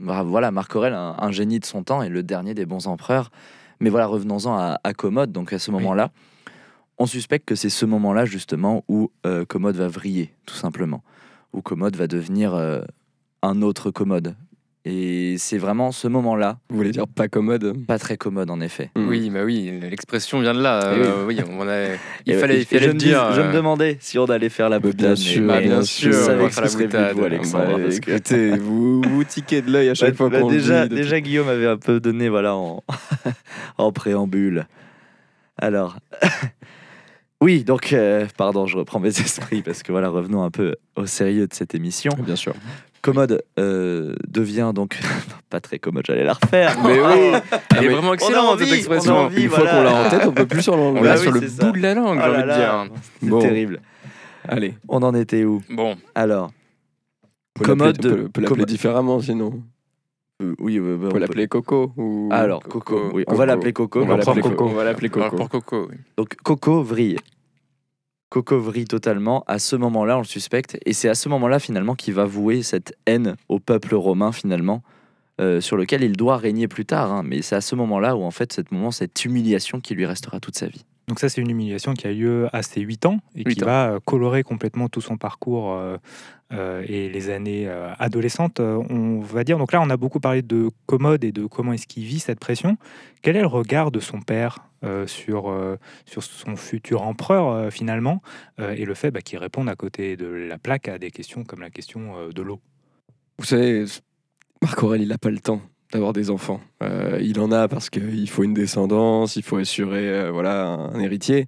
bah, 0.00 0.22
voilà, 0.22 0.50
Marc 0.50 0.74
Aurèle, 0.74 0.94
un, 0.94 1.16
un 1.18 1.30
génie 1.30 1.60
de 1.60 1.66
son 1.66 1.84
temps 1.84 2.02
et 2.02 2.08
le 2.08 2.22
dernier 2.22 2.54
des 2.54 2.66
bons 2.66 2.86
empereurs. 2.86 3.30
Mais 3.78 3.90
voilà, 3.90 4.06
revenons-en 4.06 4.56
à, 4.56 4.80
à 4.82 4.92
Commode. 4.94 5.30
Donc 5.30 5.52
à 5.52 5.58
ce 5.58 5.70
moment-là, 5.70 6.10
on 6.98 7.06
suspecte 7.06 7.46
que 7.46 7.54
c'est 7.54 7.70
ce 7.70 7.84
moment-là 7.84 8.24
justement 8.24 8.84
où 8.88 9.10
Commode 9.48 9.76
va 9.76 9.88
vriller, 9.88 10.32
tout 10.46 10.54
simplement. 10.54 11.04
Où 11.52 11.62
Commode 11.62 11.94
va 11.94 12.06
devenir 12.06 12.54
un 13.42 13.62
autre 13.62 13.90
Commode. 13.90 14.34
Et 14.88 15.34
c'est 15.38 15.58
vraiment 15.58 15.90
ce 15.90 16.06
moment-là, 16.06 16.58
Vous 16.70 16.76
voulez 16.76 16.92
dire 16.92 17.08
pas 17.08 17.26
commode? 17.26 17.74
Pas 17.86 17.98
très 17.98 18.16
commode 18.16 18.50
en 18.52 18.60
effet. 18.60 18.92
Mm. 18.94 19.08
Oui, 19.08 19.30
bah 19.30 19.42
oui, 19.44 19.80
l'expression 19.82 20.38
vient 20.40 20.54
de 20.54 20.62
là. 20.62 20.92
Eh 20.94 21.00
oui. 21.00 21.06
Euh, 21.08 21.26
oui, 21.26 21.40
on 21.50 21.66
a- 21.68 21.96
il 22.26 22.32
Et- 22.34 22.38
fallait, 22.38 22.58
et 22.58 22.60
il 22.60 22.64
fallait 22.66 22.82
je 22.82 22.86
le 22.86 22.92
me 22.94 22.98
dire. 22.98 23.28
dis- 23.30 23.34
je 23.34 23.40
euh, 23.40 23.48
me 23.48 23.52
demandais 23.52 23.96
si 24.00 24.16
on 24.20 24.26
allait 24.26 24.48
faire 24.48 24.68
la 24.68 24.78
Bah, 24.78 24.86
boutade. 24.88 25.00
bien 25.06 25.16
sûr, 25.16 25.42
mais, 25.42 25.62
bien 25.62 25.80
je 25.80 25.86
sûr, 25.86 26.10
on 26.14 26.24
savais 26.26 26.42
va 26.44 26.48
que 26.48 26.54
faire 26.54 26.54
ce 26.54 26.60
la 26.60 26.68
serait 26.68 26.86
venu 26.86 27.08
de 27.08 27.12
vous. 27.18 27.24
Alexandre. 27.24 27.66
Bah, 27.78 27.82
parce 27.82 27.98
que- 27.98 28.10
écoutez, 28.12 28.50
vous, 28.58 29.02
vous 29.02 29.24
tiquez 29.24 29.60
de 29.60 29.72
l'œil 29.72 29.88
à 29.88 29.94
chaque 29.94 30.10
Bah, 30.10 30.16
fois 30.18 30.30
bah, 30.30 30.40
qu'on 30.42 30.50
le 30.50 30.54
déjà, 30.56 30.86
dit 30.86 30.94
déjà, 30.94 31.20
Guillaume 31.20 31.48
avait 31.48 31.66
un 31.66 31.78
peu 31.78 31.98
donné 31.98 32.28
voilà, 32.28 32.54
en, 32.54 32.84
en 33.78 33.90
préambule. 33.90 34.68
Alors, 35.58 35.96
oui, 37.42 37.64
donc, 37.64 37.92
euh, 37.92 38.26
pardon, 38.38 38.66
je 38.66 38.78
reprends 38.78 39.00
mes 39.00 39.08
esprits 39.08 39.62
parce 39.62 39.82
que 39.82 39.90
voilà, 39.92 40.08
revenons 40.08 40.42
un 40.42 40.50
peu 40.50 40.76
au 40.96 41.06
sérieux 41.06 41.46
de 41.46 41.54
cette 41.54 41.74
émission. 41.74 42.12
Bien 42.18 42.36
sûr. 42.36 42.54
Commode 43.06 43.42
euh, 43.58 44.14
devient 44.28 44.72
donc 44.74 44.98
pas 45.50 45.60
très 45.60 45.78
commode, 45.78 46.04
j'allais 46.06 46.24
la 46.24 46.34
refaire. 46.34 46.76
Mais 46.84 47.00
oui, 47.00 47.38
Elle 47.76 47.84
est 47.84 47.88
vraiment 47.88 48.14
excellente 48.14 48.58
cette 48.58 48.72
expression. 48.72 49.16
envie. 49.16 49.44
une 49.44 49.48
fois 49.50 49.66
qu'on 49.66 49.82
l'a 49.82 49.94
en 49.94 50.10
tête, 50.10 50.26
on 50.26 50.32
peut 50.32 50.46
plus 50.46 50.62
sur 50.62 50.74
On 50.74 50.94
l'a 50.94 51.00
Bah 51.02 51.16
sur 51.16 51.32
oui, 51.32 51.40
le 51.40 51.48
c'est 51.48 51.54
ça. 51.60 51.66
bout 51.66 51.72
de 51.72 51.82
la 51.82 51.94
langue, 51.94 52.18
Oh 52.20 52.24
j'ai 52.24 52.30
envie 52.30 52.42
de 52.42 52.52
dire. 52.54 52.86
c'est 53.22 53.28
Bon. 53.28 53.38
terrible. 53.40 53.80
Allez, 54.48 54.74
On 54.88 55.02
en 55.02 55.14
était 55.14 55.44
où? 55.44 55.62
Bon, 55.70 55.96
Alors, 56.14 56.52
on 57.56 57.58
peut 57.60 57.64
Commode 57.64 57.96
l'appeler- 57.96 58.10
on 58.10 58.14
peut- 58.14 58.18
de- 58.22 58.26
on 58.26 58.30
peut 58.30 58.40
l'appeler 58.42 58.64
différemment 58.66 59.20
sinon. 59.20 59.62
euh, 60.42 60.54
oui, 60.60 60.78
euh, 60.78 60.96
bah, 60.96 61.06
On 61.06 61.08
on 61.08 61.12
peut 61.12 61.18
l'appeler 61.18 61.48
Coco 61.48 61.92
ou... 61.96 62.28
Alors, 62.30 62.62
Coco. 62.62 62.80
Coco, 62.80 63.10
oui, 63.14 63.22
on 63.26 63.30
Coco. 63.30 63.36
va 63.38 63.46
l'appeler 63.46 63.72
Coco. 63.72 64.02
On 64.02 64.06
va 64.06 64.16
l'appeler 64.18 64.40
Coco. 64.42 64.64
On 64.64 64.74
va 64.74 64.84
l'appeler 64.84 65.08
Coco. 65.08 65.36
pour 65.36 65.48
Coco, 65.48 65.88
oui. 65.90 65.96
Donc 66.16 66.36
Coco 66.44 66.82
vrille. 66.82 67.18
Coco 68.28 68.58
vrille 68.58 68.86
totalement. 68.86 69.44
À 69.46 69.58
ce 69.58 69.76
moment-là, 69.76 70.16
on 70.16 70.20
le 70.20 70.24
suspecte. 70.24 70.76
Et 70.84 70.92
c'est 70.92 71.08
à 71.08 71.14
ce 71.14 71.28
moment-là, 71.28 71.58
finalement, 71.58 71.94
qu'il 71.94 72.14
va 72.14 72.24
vouer 72.24 72.62
cette 72.62 72.96
haine 73.06 73.36
au 73.48 73.58
peuple 73.60 73.94
romain, 73.94 74.32
finalement, 74.32 74.82
euh, 75.40 75.60
sur 75.60 75.76
lequel 75.76 76.02
il 76.02 76.16
doit 76.16 76.36
régner 76.36 76.68
plus 76.68 76.84
tard. 76.84 77.12
hein. 77.12 77.22
Mais 77.24 77.42
c'est 77.42 77.56
à 77.56 77.60
ce 77.60 77.74
moment-là 77.76 78.16
où, 78.16 78.22
en 78.22 78.30
fait, 78.30 78.52
cette 78.52 78.72
moment, 78.72 78.90
cette 78.90 79.24
humiliation 79.24 79.80
qui 79.80 79.94
lui 79.94 80.06
restera 80.06 80.40
toute 80.40 80.56
sa 80.56 80.66
vie. 80.66 80.84
Donc 81.08 81.20
ça, 81.20 81.28
c'est 81.28 81.40
une 81.40 81.50
humiliation 81.50 81.94
qui 81.94 82.06
a 82.08 82.12
lieu 82.12 82.48
à 82.52 82.62
ses 82.62 82.80
8 82.80 83.06
ans 83.06 83.20
et 83.36 83.44
qui 83.44 83.62
ans. 83.62 83.66
va 83.66 83.90
euh, 83.90 84.00
colorer 84.04 84.42
complètement 84.42 84.88
tout 84.88 85.00
son 85.00 85.16
parcours 85.16 85.72
euh, 85.72 85.98
euh, 86.52 86.84
et 86.86 87.08
les 87.08 87.30
années 87.30 87.68
euh, 87.68 87.92
adolescentes, 87.98 88.58
on 88.58 89.20
va 89.20 89.44
dire. 89.44 89.58
Donc 89.58 89.72
là, 89.72 89.80
on 89.80 89.88
a 89.88 89.96
beaucoup 89.96 90.18
parlé 90.18 90.42
de 90.42 90.70
Commode 90.86 91.22
et 91.22 91.30
de 91.30 91.46
comment 91.46 91.72
est-ce 91.72 91.86
qu'il 91.86 92.04
vit 92.04 92.18
cette 92.18 92.40
pression. 92.40 92.76
Quel 93.22 93.36
est 93.36 93.40
le 93.40 93.46
regard 93.46 93.90
de 93.90 94.00
son 94.00 94.20
père 94.20 94.64
sur, 95.06 95.52
sur 96.04 96.22
son 96.22 96.54
futur 96.54 97.02
empereur, 97.02 97.72
finalement, 97.72 98.22
et 98.58 98.84
le 98.84 98.94
fait 98.94 99.10
bah, 99.10 99.20
qu'il 99.20 99.38
réponde 99.38 99.68
à 99.68 99.74
côté 99.74 100.16
de 100.16 100.26
la 100.26 100.58
plaque 100.58 100.86
à 100.86 100.98
des 100.98 101.10
questions 101.10 101.42
comme 101.42 101.60
la 101.60 101.70
question 101.70 102.28
de 102.28 102.42
l'eau? 102.42 102.60
Vous 103.38 103.46
savez, 103.46 103.84
Marc 104.62 104.80
Aurèle, 104.84 105.02
il 105.02 105.08
n'a 105.08 105.18
pas 105.18 105.30
le 105.30 105.40
temps 105.40 105.60
d'avoir 105.92 106.12
des 106.12 106.30
enfants. 106.30 106.60
Euh, 106.82 107.18
il 107.22 107.38
en 107.40 107.52
a 107.52 107.68
parce 107.68 107.90
qu'il 107.90 108.28
faut 108.28 108.42
une 108.44 108.54
descendance, 108.54 109.36
il 109.36 109.42
faut 109.42 109.56
assurer 109.56 110.08
euh, 110.08 110.30
voilà, 110.30 110.64
un 110.66 111.00
héritier, 111.00 111.46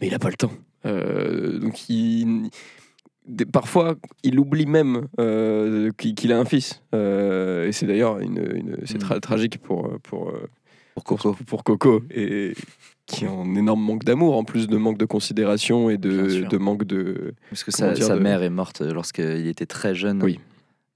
mais 0.00 0.08
il 0.08 0.10
n'a 0.12 0.18
pas 0.18 0.30
le 0.30 0.36
temps. 0.36 0.52
Euh, 0.84 1.58
donc 1.58 1.88
il, 1.88 2.50
parfois, 3.52 3.96
il 4.22 4.38
oublie 4.38 4.66
même 4.66 5.06
qu'il 5.96 6.32
a 6.32 6.38
un 6.38 6.44
fils. 6.44 6.82
Et 6.92 7.70
c'est 7.72 7.86
d'ailleurs 7.86 8.18
une, 8.20 8.38
une- 8.54 8.76
c'est 8.84 8.98
tra- 9.00 9.20
tragique 9.20 9.58
pour, 9.58 9.98
pour, 10.02 10.32
Pour 10.94 11.04
Coco. 11.04 11.36
pour 11.46 11.64
Coco, 11.64 12.02
et 12.10 12.54
qui 13.06 13.24
est 13.24 13.28
en 13.28 13.54
énorme 13.54 13.80
manque 13.82 14.02
d'amour, 14.04 14.36
en 14.36 14.42
plus 14.44 14.66
de 14.66 14.76
manque 14.76 14.98
de 14.98 15.04
considération 15.04 15.90
et 15.90 15.96
de, 15.96 16.44
de 16.48 16.56
manque 16.58 16.84
de... 16.84 17.34
Parce 17.50 17.62
que 17.62 17.70
sa, 17.70 17.92
dire, 17.92 18.04
sa 18.06 18.16
de- 18.16 18.20
mère 18.20 18.42
est 18.42 18.50
morte 18.50 18.80
lorsqu'il 18.80 19.46
était 19.46 19.66
très 19.66 19.94
jeune. 19.94 20.20
Oui. 20.24 20.40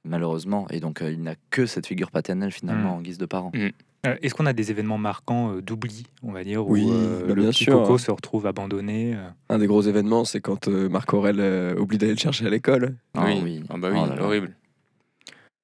Malheureusement. 0.04 0.66
Et 0.70 0.80
donc, 0.80 1.02
euh, 1.02 1.10
il 1.12 1.22
n'a 1.22 1.34
que 1.50 1.66
cette 1.66 1.86
figure 1.86 2.10
paternelle, 2.10 2.52
finalement, 2.52 2.92
Mm. 2.94 2.98
en 2.98 3.00
guise 3.02 3.18
de 3.18 3.26
parent. 3.26 3.52
Euh, 3.54 4.16
Est-ce 4.22 4.34
qu'on 4.34 4.46
a 4.46 4.54
des 4.54 4.70
événements 4.70 4.96
marquants 4.96 5.52
euh, 5.56 5.60
d'oubli, 5.60 6.06
on 6.22 6.32
va 6.32 6.42
dire, 6.42 6.66
Oui, 6.66 6.84
où 6.84 6.90
euh, 6.90 7.20
bah, 7.26 7.34
le 7.34 7.42
bien 7.42 7.50
petit 7.50 7.64
sûr. 7.64 7.82
Coco 7.82 7.98
se 7.98 8.10
retrouve 8.10 8.46
abandonné 8.46 9.14
euh, 9.14 9.28
Un 9.50 9.58
des 9.58 9.66
gros 9.66 9.82
événements, 9.82 10.24
c'est 10.24 10.40
quand 10.40 10.68
euh, 10.68 10.88
Marc 10.88 11.12
Aurèle 11.12 11.38
euh, 11.40 11.74
oublie 11.78 11.98
d'aller 11.98 12.12
le 12.14 12.18
chercher 12.18 12.46
à 12.46 12.50
l'école. 12.50 12.94
Ah 13.14 13.24
oui. 13.26 13.40
oui. 13.44 13.62
Ah 13.68 13.74
bah 13.76 13.90
oui, 13.92 13.98
Oh 14.02 14.06
là 14.08 14.16
là. 14.16 14.22
horrible. 14.24 14.54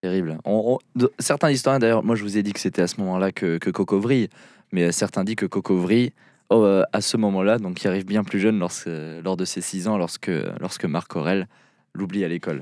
Terrible. 0.02 0.38
On- 0.44 0.76
on- 0.76 0.98
de- 1.00 1.10
certains 1.18 1.50
historiens, 1.50 1.78
d'ailleurs, 1.78 2.04
moi 2.04 2.14
je 2.14 2.22
vous 2.22 2.36
ai 2.36 2.42
dit 2.42 2.52
que 2.52 2.60
c'était 2.60 2.82
à 2.82 2.86
ce 2.86 3.00
moment-là 3.00 3.32
que, 3.32 3.56
que 3.56 3.70
Coco 3.70 3.98
vrille, 3.98 4.28
mais 4.70 4.82
euh, 4.84 4.92
certains 4.92 5.24
disent 5.24 5.36
que 5.36 5.46
Coco 5.46 5.78
vrille 5.78 6.12
oh, 6.50 6.62
euh, 6.62 6.82
à 6.92 7.00
ce 7.00 7.16
moment-là, 7.16 7.58
donc 7.58 7.82
il 7.82 7.88
arrive 7.88 8.04
bien 8.04 8.22
plus 8.22 8.38
jeune 8.38 8.58
lorsque, 8.58 8.86
lors 9.24 9.38
de 9.38 9.46
ses 9.46 9.62
6 9.62 9.88
ans, 9.88 9.96
lorsque, 9.96 10.30
lorsque 10.60 10.84
Marc 10.84 11.16
Aurèle 11.16 11.48
l'oublie 11.94 12.22
à 12.24 12.28
l'école. 12.28 12.60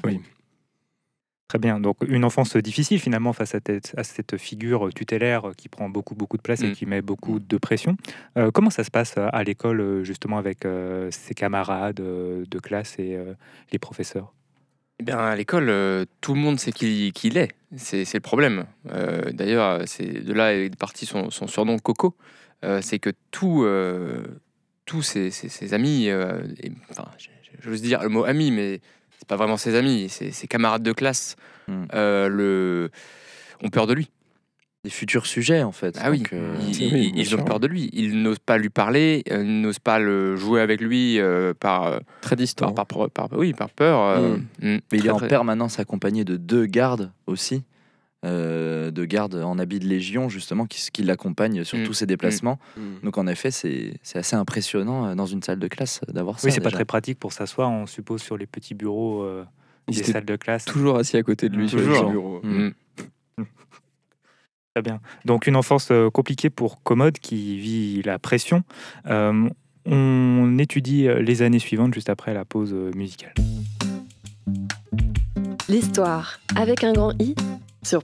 Très 1.48 1.58
bien. 1.58 1.78
Donc, 1.78 1.98
une 2.08 2.24
enfance 2.24 2.56
difficile 2.56 2.98
finalement 2.98 3.32
face 3.34 3.54
à, 3.54 4.02
cette 4.02 4.36
figure 4.38 4.88
tutélaire 4.94 5.50
qui 5.56 5.68
prend 5.68 5.88
beaucoup, 5.90 6.14
beaucoup 6.14 6.36
de 6.38 6.42
place 6.42 6.62
et 6.62 6.68
Mm. 6.68 6.72
qui 6.72 6.86
met 6.86 7.02
beaucoup 7.02 7.38
de 7.38 7.56
pression. 7.58 7.96
Euh, 8.38 8.50
comment 8.50 8.70
ça 8.70 8.82
se 8.82 8.90
passe 8.90 9.14
euh, 9.18 9.28
à 9.32 9.44
l'école, 9.44 9.80
euh, 9.80 10.04
justement, 10.04 10.38
avec 10.38 10.64
euh, 10.64 11.10
ses 11.10 11.34
camarades 11.34 12.00
euh, 12.00 12.44
de 12.50 12.58
classe 12.58 12.98
et 12.98 13.18
les 13.72 13.78
professeurs? 13.78 14.32
Eh 15.00 15.02
bien, 15.04 15.18
à 15.18 15.36
l'école, 15.36 16.06
tout 16.20 16.34
le 16.34 16.40
monde 16.40 16.58
sait 16.58 16.72
qui, 16.72 17.08
il 17.24 17.36
est. 17.36 17.50
C'est 17.76 18.14
le 18.14 18.20
problème. 18.20 18.64
D'ailleurs, 19.32 19.82
c'est 19.86 20.06
de 20.24 20.32
là 20.32 20.54
est 20.54 20.74
parti 20.76 21.04
son, 21.04 21.30
son 21.30 21.48
surnom 21.48 21.78
Coco. 21.80 22.14
C'est 22.80 23.00
que 23.00 23.10
tout, 23.32 23.66
tous 24.86 25.02
ses, 25.02 25.32
ses- 25.32 25.48
ses 25.48 25.74
amis, 25.74 26.06
et- 26.06 26.72
enfin, 26.90 27.06
j'ose 27.58 27.82
dire 27.82 28.02
le 28.04 28.08
mot 28.08 28.22
ami, 28.24 28.52
mais 28.52 28.80
c'est 29.24 29.28
pas 29.28 29.36
vraiment 29.36 29.56
ses 29.56 29.74
amis, 29.74 30.08
c'est 30.10 30.30
ses 30.32 30.46
camarades 30.46 30.82
de 30.82 30.92
classe, 30.92 31.36
Mm. 31.66 31.84
euh, 31.94 32.28
le, 32.28 32.90
ont 33.62 33.70
peur 33.70 33.86
de 33.86 33.94
lui. 33.94 34.10
Des 34.84 34.90
futurs 34.90 35.24
sujets, 35.24 35.62
en 35.62 35.72
fait. 35.72 35.98
Ah 35.98 36.10
oui, 36.10 36.22
euh, 36.34 36.54
ils, 36.60 36.92
oui, 36.92 37.04
ils- 37.06 37.12
bien 37.12 37.22
ils 37.22 37.34
ont 37.34 37.42
peur 37.42 37.58
de 37.58 37.66
lui. 37.66 37.88
Ils 37.94 38.20
n'osent 38.20 38.38
pas 38.38 38.58
lui 38.58 38.68
parler, 38.68 39.22
euh, 39.30 39.42
ils 39.42 39.62
n'osent 39.62 39.78
pas 39.78 39.98
le 39.98 40.36
jouer 40.36 40.60
avec 40.60 40.82
lui 40.82 41.18
euh, 41.18 41.54
par, 41.58 42.00
Très 42.20 42.36
distant. 42.36 42.70
par, 42.72 42.84
par, 42.84 43.08
par- 43.10 43.32
oui, 43.32 43.54
par 43.54 43.70
peur. 43.70 43.98
euh, 44.02 44.36
mm, 44.36 44.42
mais 44.60 44.80
il 44.92 45.06
est 45.06 45.10
en 45.10 45.18
permanence 45.20 45.78
accompagné 45.78 46.22
de 46.26 46.36
deux 46.36 46.66
gardes 46.66 47.10
aussi. 47.26 47.62
Euh, 48.24 48.90
de 48.90 49.04
gardes 49.04 49.34
en 49.36 49.58
habit 49.58 49.78
de 49.78 49.86
légion 49.86 50.28
justement 50.28 50.66
qui, 50.66 50.80
qui 50.92 51.02
l'accompagnent 51.02 51.62
sur 51.64 51.78
Mm. 51.78 51.84
tous 51.84 51.94
ses 51.94 52.06
déplacements 52.06 52.58
Mm. 52.76 52.80
donc 53.04 53.18
en 53.18 53.26
effet 53.26 53.50
c'est 53.50 53.94
assez 54.14 54.34
impressionnant 54.36 55.06
euh, 55.06 55.14
dans 55.14 55.26
une 55.26 55.42
salle 55.42 55.58
de 55.58 55.68
classe 55.68 56.00
euh, 56.08 56.12
d'avoir 56.12 56.40
ça 56.40 56.46
Oui, 56.48 56.52
c'est 56.52 56.60
pas 56.60 56.70
très 56.70 56.84
pratique 56.84 57.18
pour 57.18 57.32
s'asseoir, 57.32 57.70
on 57.70 57.86
suppose, 57.86 58.22
sur 58.22 58.36
les 58.36 58.46
petits 58.46 58.74
bureaux 58.74 59.22
euh, 59.22 59.44
des 59.88 60.02
salles 60.02 60.24
de 60.24 60.36
classe. 60.36 60.64
toujours 60.64 60.96
assis 60.96 61.16
à 61.16 61.22
côté 61.22 61.48
de 61.48 61.56
lui 61.56 61.68
sur 61.68 61.78
Toujours. 61.78 62.04
le 62.04 62.10
bureau. 62.10 62.40
Mm. 62.42 62.70
Mm. 63.38 63.44
Très 64.74 64.82
bien. 64.82 65.00
Donc 65.24 65.46
une 65.46 65.54
enfance 65.56 65.90
euh, 65.92 66.10
compliquée 66.10 66.50
pour 66.50 66.82
Commode 66.82 67.18
qui 67.18 67.58
vit 67.60 68.02
la 68.02 68.18
pression. 68.18 68.64
Euh, 69.06 69.48
on 69.86 70.56
étudie 70.58 71.06
les 71.20 71.42
années 71.42 71.58
suivantes 71.58 71.92
juste 71.94 72.08
après 72.08 72.32
la 72.32 72.44
pause 72.46 72.72
musicale. 72.96 73.34
L'histoire 75.68 76.40
avec 76.56 76.84
un 76.84 76.92
grand 76.92 77.12
I 77.20 77.34
sur. 77.84 78.02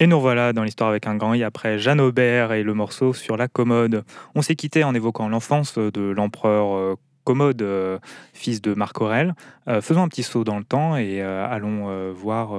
Et 0.00 0.06
nous 0.06 0.20
voilà 0.20 0.52
dans 0.52 0.64
l'histoire 0.64 0.90
avec 0.90 1.06
un 1.06 1.16
grand 1.16 1.34
I 1.34 1.44
après 1.44 1.78
Jeanne 1.78 2.00
Aubert 2.00 2.52
et 2.52 2.62
le 2.62 2.74
morceau 2.74 3.14
sur 3.14 3.36
la 3.36 3.48
commode. 3.48 4.04
On 4.34 4.42
s'est 4.42 4.56
quitté 4.56 4.84
en 4.84 4.94
évoquant 4.94 5.28
l'enfance 5.28 5.78
de 5.78 6.10
l'empereur 6.10 6.76
euh, 6.76 6.96
Commode, 7.24 7.62
euh, 7.62 7.98
fils 8.34 8.60
de 8.60 8.74
Marc 8.74 9.00
Aurèle. 9.00 9.34
Euh, 9.68 9.80
faisons 9.80 10.02
un 10.02 10.08
petit 10.08 10.22
saut 10.22 10.44
dans 10.44 10.58
le 10.58 10.64
temps 10.64 10.96
et 10.96 11.22
allons 11.22 12.12
voir 12.12 12.52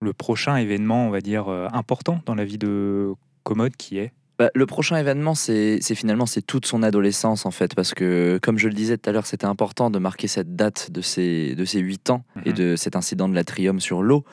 le 0.00 0.12
prochain 0.12 0.56
événement, 0.56 1.06
on 1.06 1.10
va 1.10 1.20
dire, 1.20 1.48
important 1.72 2.22
dans 2.24 2.34
la 2.34 2.44
vie 2.44 2.58
de 2.58 3.12
Commode 3.42 3.76
qui 3.76 3.98
est. 3.98 4.12
Bah, 4.38 4.50
le 4.54 4.66
prochain 4.66 4.96
événement, 4.96 5.34
c'est 5.34 5.80
finalement 5.96 6.26
c'est 6.26 6.42
toute 6.42 6.64
son 6.64 6.84
adolescence 6.84 7.44
en 7.44 7.50
fait, 7.50 7.74
parce 7.74 7.92
que 7.92 8.38
comme 8.40 8.56
je 8.56 8.68
le 8.68 8.74
disais 8.74 8.96
tout 8.96 9.10
à 9.10 9.12
l'heure, 9.12 9.26
c'était 9.26 9.46
important 9.46 9.90
de 9.90 9.98
marquer 9.98 10.28
cette 10.28 10.54
date 10.54 10.90
de 10.92 11.00
ses, 11.00 11.56
de 11.56 11.64
ses 11.64 11.80
8 11.80 12.10
ans 12.10 12.22
et 12.44 12.50
Mhm. 12.50 12.54
de 12.54 12.76
cet 12.76 12.94
incident 12.94 13.28
de 13.28 13.34
l'atrium 13.34 13.80
sur 13.80 14.00
l'eau, 14.02 14.24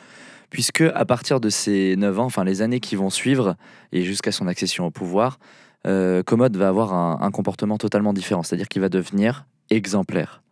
puisque 0.51 0.81
à 0.81 1.05
partir 1.05 1.39
de 1.39 1.49
ses 1.49 1.95
9 1.97 2.19
ans, 2.19 2.25
enfin 2.25 2.43
les 2.43 2.61
années 2.61 2.79
qui 2.79 2.95
vont 2.95 3.09
suivre, 3.09 3.55
et 3.91 4.03
jusqu'à 4.03 4.31
son 4.31 4.45
accession 4.47 4.85
au 4.85 4.91
pouvoir, 4.91 5.39
euh, 5.87 6.21
Commode 6.21 6.55
va 6.55 6.67
avoir 6.67 6.93
un, 6.93 7.17
un 7.21 7.31
comportement 7.31 7.77
totalement 7.79 8.13
différent, 8.13 8.43
c'est-à-dire 8.43 8.67
qu'il 8.67 8.81
va 8.83 8.89
devenir 8.89 9.47
exemplaire. 9.71 10.43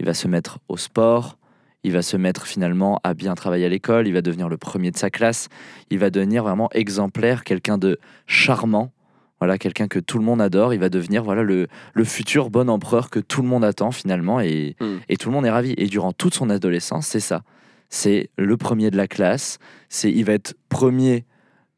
Il 0.00 0.06
va 0.06 0.14
se 0.14 0.26
mettre 0.26 0.58
au 0.68 0.76
sport, 0.76 1.38
il 1.84 1.92
va 1.92 2.02
se 2.02 2.16
mettre 2.16 2.46
finalement 2.46 3.00
à 3.04 3.14
bien 3.14 3.34
travailler 3.34 3.66
à 3.66 3.68
l'école, 3.68 4.06
il 4.06 4.12
va 4.12 4.22
devenir 4.22 4.48
le 4.48 4.56
premier 4.56 4.90
de 4.90 4.96
sa 4.96 5.10
classe, 5.10 5.48
il 5.90 5.98
va 5.98 6.10
devenir 6.10 6.42
vraiment 6.44 6.68
exemplaire, 6.72 7.42
quelqu'un 7.44 7.78
de 7.78 7.98
charmant, 8.26 8.92
voilà, 9.40 9.58
quelqu'un 9.58 9.88
que 9.88 9.98
tout 9.98 10.18
le 10.18 10.24
monde 10.24 10.40
adore, 10.40 10.72
il 10.74 10.78
va 10.80 10.88
devenir 10.88 11.24
voilà 11.24 11.42
le, 11.42 11.66
le 11.94 12.04
futur 12.04 12.50
bon 12.50 12.70
empereur 12.70 13.10
que 13.10 13.18
tout 13.18 13.42
le 13.42 13.48
monde 13.48 13.64
attend 13.64 13.90
finalement 13.90 14.40
et, 14.40 14.76
Hmm. 14.80 14.98
et 15.08 15.16
tout 15.16 15.28
le 15.28 15.34
monde 15.34 15.46
est 15.46 15.50
ravi. 15.50 15.74
Et 15.76 15.86
durant 15.86 16.12
toute 16.12 16.34
son 16.34 16.48
adolescence, 16.50 17.06
c'est 17.08 17.18
ça. 17.20 17.42
C'est 17.88 18.30
le 18.38 18.56
premier 18.56 18.90
de 18.90 18.96
la 18.96 19.08
classe, 19.08 19.58
c'est 19.88 20.10
il 20.12 20.24
va 20.24 20.32
être 20.34 20.54
premier 20.68 21.24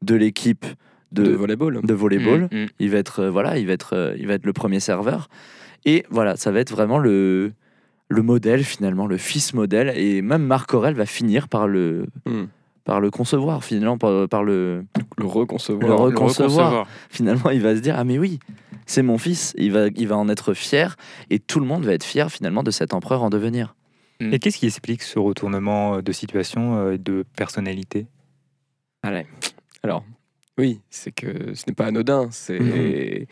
de 0.03 0.15
l'équipe 0.15 0.67
De, 1.11 1.23
de, 1.25 1.31
volleyball. 1.35 1.81
de 1.83 1.95
volleyball, 1.95 2.49
Mm, 2.53 2.57
mm. 2.65 2.67
il 2.81 2.91
va 2.91 2.99
être 2.99 3.21
euh, 3.21 3.31
voilà, 3.31 3.57
il 3.59 3.67
va 3.67 3.73
être 3.73 3.95
euh, 3.95 4.15
il 4.19 4.27
va 4.27 4.35
être 4.35 4.45
le 4.45 4.53
premier 4.53 4.81
serveur 4.81 5.29
et 5.87 6.05
voilà, 6.11 6.37
ça 6.37 6.51
va 6.51 6.61
être 6.61 6.71
vraiment 6.73 6.99
le 6.99 7.53
le 8.09 8.23
modèle 8.23 8.65
finalement, 8.65 9.07
le 9.07 9.17
fils 9.19 9.55
modèle 9.55 9.93
et 9.97 10.23
même 10.23 10.43
Marc 10.45 10.73
Aurèle 10.75 10.95
va 10.95 11.07
finir 11.07 11.49
par 11.49 11.67
le 11.69 12.07
Hmm. 12.27 12.45
par 12.85 13.01
le 13.01 13.11
concevoir 13.11 13.65
finalement 13.65 13.97
par, 13.99 14.29
par 14.29 14.45
le 14.45 14.85
Le 15.17 15.25
reconcevoir. 15.27 15.83
Le 15.91 15.97
Le 15.97 16.03
reconcevoir. 16.03 16.87
finalement 17.11 17.51
il 17.51 17.61
va 17.63 17.75
se 17.77 17.81
dire 17.81 17.95
ah 17.99 18.05
mais 18.05 18.19
oui 18.19 18.39
c'est 18.87 19.03
mon 19.03 19.17
fils 19.19 19.55
il 19.57 19.73
va 19.73 19.87
il 19.95 20.07
va 20.07 20.17
en 20.19 20.29
être 20.29 20.53
fier 20.53 20.97
et 21.31 21.39
tout 21.39 21.61
le 21.61 21.67
monde 21.67 21.85
va 21.85 21.93
être 21.95 22.05
fier 22.05 22.31
finalement 22.31 22.63
de 22.63 22.71
cet 22.71 22.93
empereur 22.95 23.23
en 23.23 23.31
devenir 23.31 23.75
Mm. 24.21 24.33
Et 24.33 24.39
qu'est-ce 24.39 24.59
qui 24.59 24.67
explique 24.67 25.03
ce 25.03 25.19
retournement 25.19 26.01
de 26.01 26.13
situation 26.13 26.77
euh, 26.79 26.93
et 26.93 26.99
de 26.99 27.25
personnalité? 27.37 28.07
Allez. 29.03 29.27
Alors, 29.83 30.05
oui, 30.57 30.81
c'est 30.89 31.11
que 31.11 31.53
ce 31.53 31.65
n'est 31.67 31.75
pas 31.75 31.87
anodin. 31.87 32.29
C'est. 32.31 32.61
Mhm. 32.61 33.27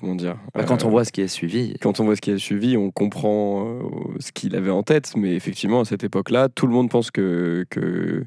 Comment 0.00 0.14
dire 0.14 0.36
Bah, 0.54 0.64
quand 0.64 0.82
euh, 0.82 0.86
on 0.86 0.90
voit 0.90 1.04
ce 1.04 1.12
qui 1.12 1.20
est 1.20 1.28
suivi 1.28 1.74
Quand 1.80 2.00
on 2.00 2.04
voit 2.04 2.14
ce 2.16 2.20
qui 2.20 2.30
a 2.30 2.38
suivi, 2.38 2.76
on 2.76 2.90
comprend 2.90 3.66
euh, 3.66 3.80
ce 4.20 4.32
qu'il 4.32 4.54
avait 4.56 4.70
en 4.70 4.82
tête, 4.82 5.12
mais 5.16 5.34
effectivement, 5.34 5.80
à 5.80 5.84
cette 5.84 6.04
époque-là, 6.04 6.48
tout 6.48 6.66
le 6.66 6.72
monde 6.72 6.88
pense 6.90 7.10
que, 7.10 7.64
que, 7.70 8.24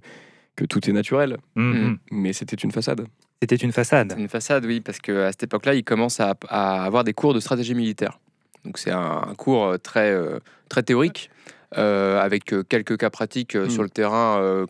que 0.56 0.66
tout 0.66 0.90
est 0.90 0.94
naturel, 0.94 1.38
Mhm. 1.56 1.98
mais 2.12 2.34
c'était 2.34 2.56
une 2.58 2.72
façade. 2.72 3.06
C'était 3.42 3.56
une 3.56 3.72
façade. 3.72 4.13
C'est 4.16 4.22
une 4.22 4.30
façade, 4.30 4.66
oui, 4.66 4.82
parce 4.82 5.00
qu'à 5.00 5.32
cette 5.32 5.44
époque-là, 5.44 5.74
il 5.75 5.84
commence 5.84 6.20
à, 6.20 6.36
à 6.50 6.84
avoir 6.84 7.04
des 7.04 7.13
cours 7.13 7.34
de 7.34 7.40
stratégie 7.40 7.74
militaire. 7.74 8.20
Donc 8.66 8.78
c'est 8.78 8.92
un, 8.92 9.24
un 9.30 9.34
cours 9.36 9.66
euh, 9.66 9.78
très, 9.78 10.12
euh, 10.12 10.40
très 10.70 10.84
théorique, 10.84 11.32
euh, 11.78 12.20
avec 12.20 12.54
euh, 12.54 12.63
quelques 12.63 12.98
cas 12.98 13.10
pratiques 13.10 13.56
euh, 13.56 13.66
Mm. 13.66 13.70
sur 13.72 13.82
le 13.82 13.90
terrain 13.90 14.40
euh, 14.42 14.66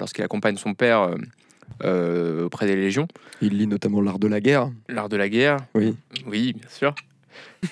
lorsqu'il 0.00 0.22
accompagne 0.24 0.56
son 0.56 0.74
père 0.74 1.10
euh, 1.84 2.44
auprès 2.44 2.66
des 2.66 2.76
légions. 2.76 3.08
Il 3.40 3.56
lit 3.58 3.66
notamment 3.66 4.00
l'art 4.00 4.18
de 4.18 4.28
la 4.28 4.40
guerre. 4.40 4.70
L'art 4.88 5.08
de 5.08 5.16
la 5.16 5.28
guerre, 5.28 5.58
Oui. 5.74 5.96
oui, 6.26 6.52
bien 6.54 6.68
sûr. 6.68 6.94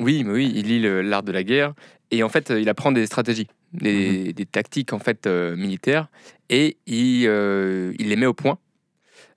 oui, 0.00 0.24
mais 0.24 0.32
oui, 0.32 0.52
il 0.54 0.66
lit 0.66 0.80
l'art 1.08 1.22
de 1.22 1.32
la 1.32 1.42
guerre 1.42 1.72
et 2.10 2.22
en 2.22 2.28
fait, 2.28 2.50
euh, 2.50 2.60
il 2.60 2.68
apprend 2.68 2.92
des 2.92 3.06
stratégies, 3.06 3.48
des, 3.72 4.32
des 4.32 4.46
tactiques 4.46 4.92
en 4.92 4.98
fait 4.98 5.26
euh, 5.26 5.56
militaires 5.56 6.08
et 6.50 6.76
il, 6.86 7.24
euh, 7.26 7.92
il 7.98 8.08
les 8.08 8.16
met 8.16 8.26
au 8.26 8.34
point. 8.34 8.58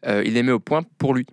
Euh, 0.05 0.21
il 0.25 0.33
les 0.33 0.43
met 0.43 0.51
au 0.51 0.59
point 0.59 0.83
pour 0.97 1.13
lui. 1.13 1.25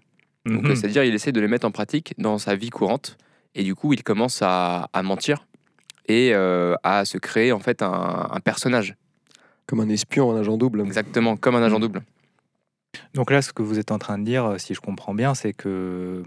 Donc, 0.46 0.62
Mhm. 0.68 0.76
c'est-à-dire, 0.76 1.02
il 1.04 1.12
essaie 1.14 1.32
de 1.32 1.40
les 1.40 1.48
mettre 1.48 1.66
en 1.66 1.72
pratique 1.72 2.14
dans 2.18 2.38
sa 2.38 2.54
vie 2.54 2.70
courante. 2.70 3.16
Et 3.56 3.64
du 3.64 3.74
coup, 3.74 3.92
il 3.92 4.02
commence 4.04 4.40
à, 4.42 4.88
à 4.92 5.02
mentir 5.02 5.46
et 6.08 6.30
euh, 6.34 6.74
à 6.84 7.04
se 7.04 7.18
créer 7.18 7.50
en 7.50 7.58
fait 7.58 7.82
un, 7.82 8.28
un 8.30 8.40
personnage, 8.40 8.94
Comme 9.66 9.80
un 9.80 9.88
espion, 9.88 10.32
un 10.32 10.40
agent 10.40 10.56
double. 10.56 10.80
exactement 10.82 11.36
comme 11.36 11.56
un 11.56 11.62
agent 11.62 11.80
double. 11.80 12.02
Donc 13.14 13.30
là, 13.30 13.42
ce 13.42 13.52
que 13.52 13.62
vous 13.62 13.78
êtes 13.78 13.90
en 13.92 13.98
train 13.98 14.18
de 14.18 14.24
dire, 14.24 14.54
si 14.58 14.74
je 14.74 14.80
comprends 14.80 15.14
bien, 15.14 15.34
c'est 15.34 15.52
que 15.52 16.22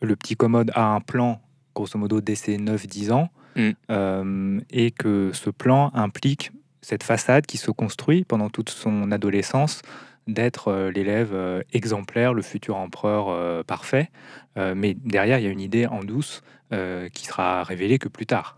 le 0.00 0.16
petit 0.16 0.34
commode 0.36 0.70
a 0.74 0.94
un 0.94 1.00
plan, 1.00 1.40
grosso 1.74 1.98
modo, 1.98 2.20
dès 2.20 2.34
ses 2.34 2.58
9-10 2.58 3.12
ans, 3.12 3.28
Mm. 3.54 3.70
euh, 3.90 4.60
et 4.70 4.90
que 4.92 5.30
ce 5.34 5.50
plan 5.50 5.90
implique 5.92 6.52
cette 6.80 7.02
façade 7.02 7.44
qui 7.44 7.58
se 7.58 7.70
construit 7.70 8.24
pendant 8.24 8.48
toute 8.48 8.70
son 8.70 9.12
adolescence 9.12 9.82
d'être 10.26 10.68
euh, 10.68 10.90
l'élève 10.90 11.32
euh, 11.34 11.60
exemplaire, 11.74 12.32
le 12.32 12.40
futur 12.40 12.76
empereur 12.76 13.26
euh, 13.28 13.62
parfait. 13.62 14.08
Euh, 14.56 14.72
mais 14.74 14.94
derrière, 14.94 15.38
il 15.38 15.44
y 15.44 15.48
a 15.48 15.50
une 15.50 15.60
idée 15.60 15.86
en 15.86 16.02
douce 16.02 16.42
euh, 16.72 17.10
qui 17.10 17.26
sera 17.26 17.62
révélée 17.62 17.98
que 17.98 18.08
plus 18.08 18.24
tard. 18.24 18.56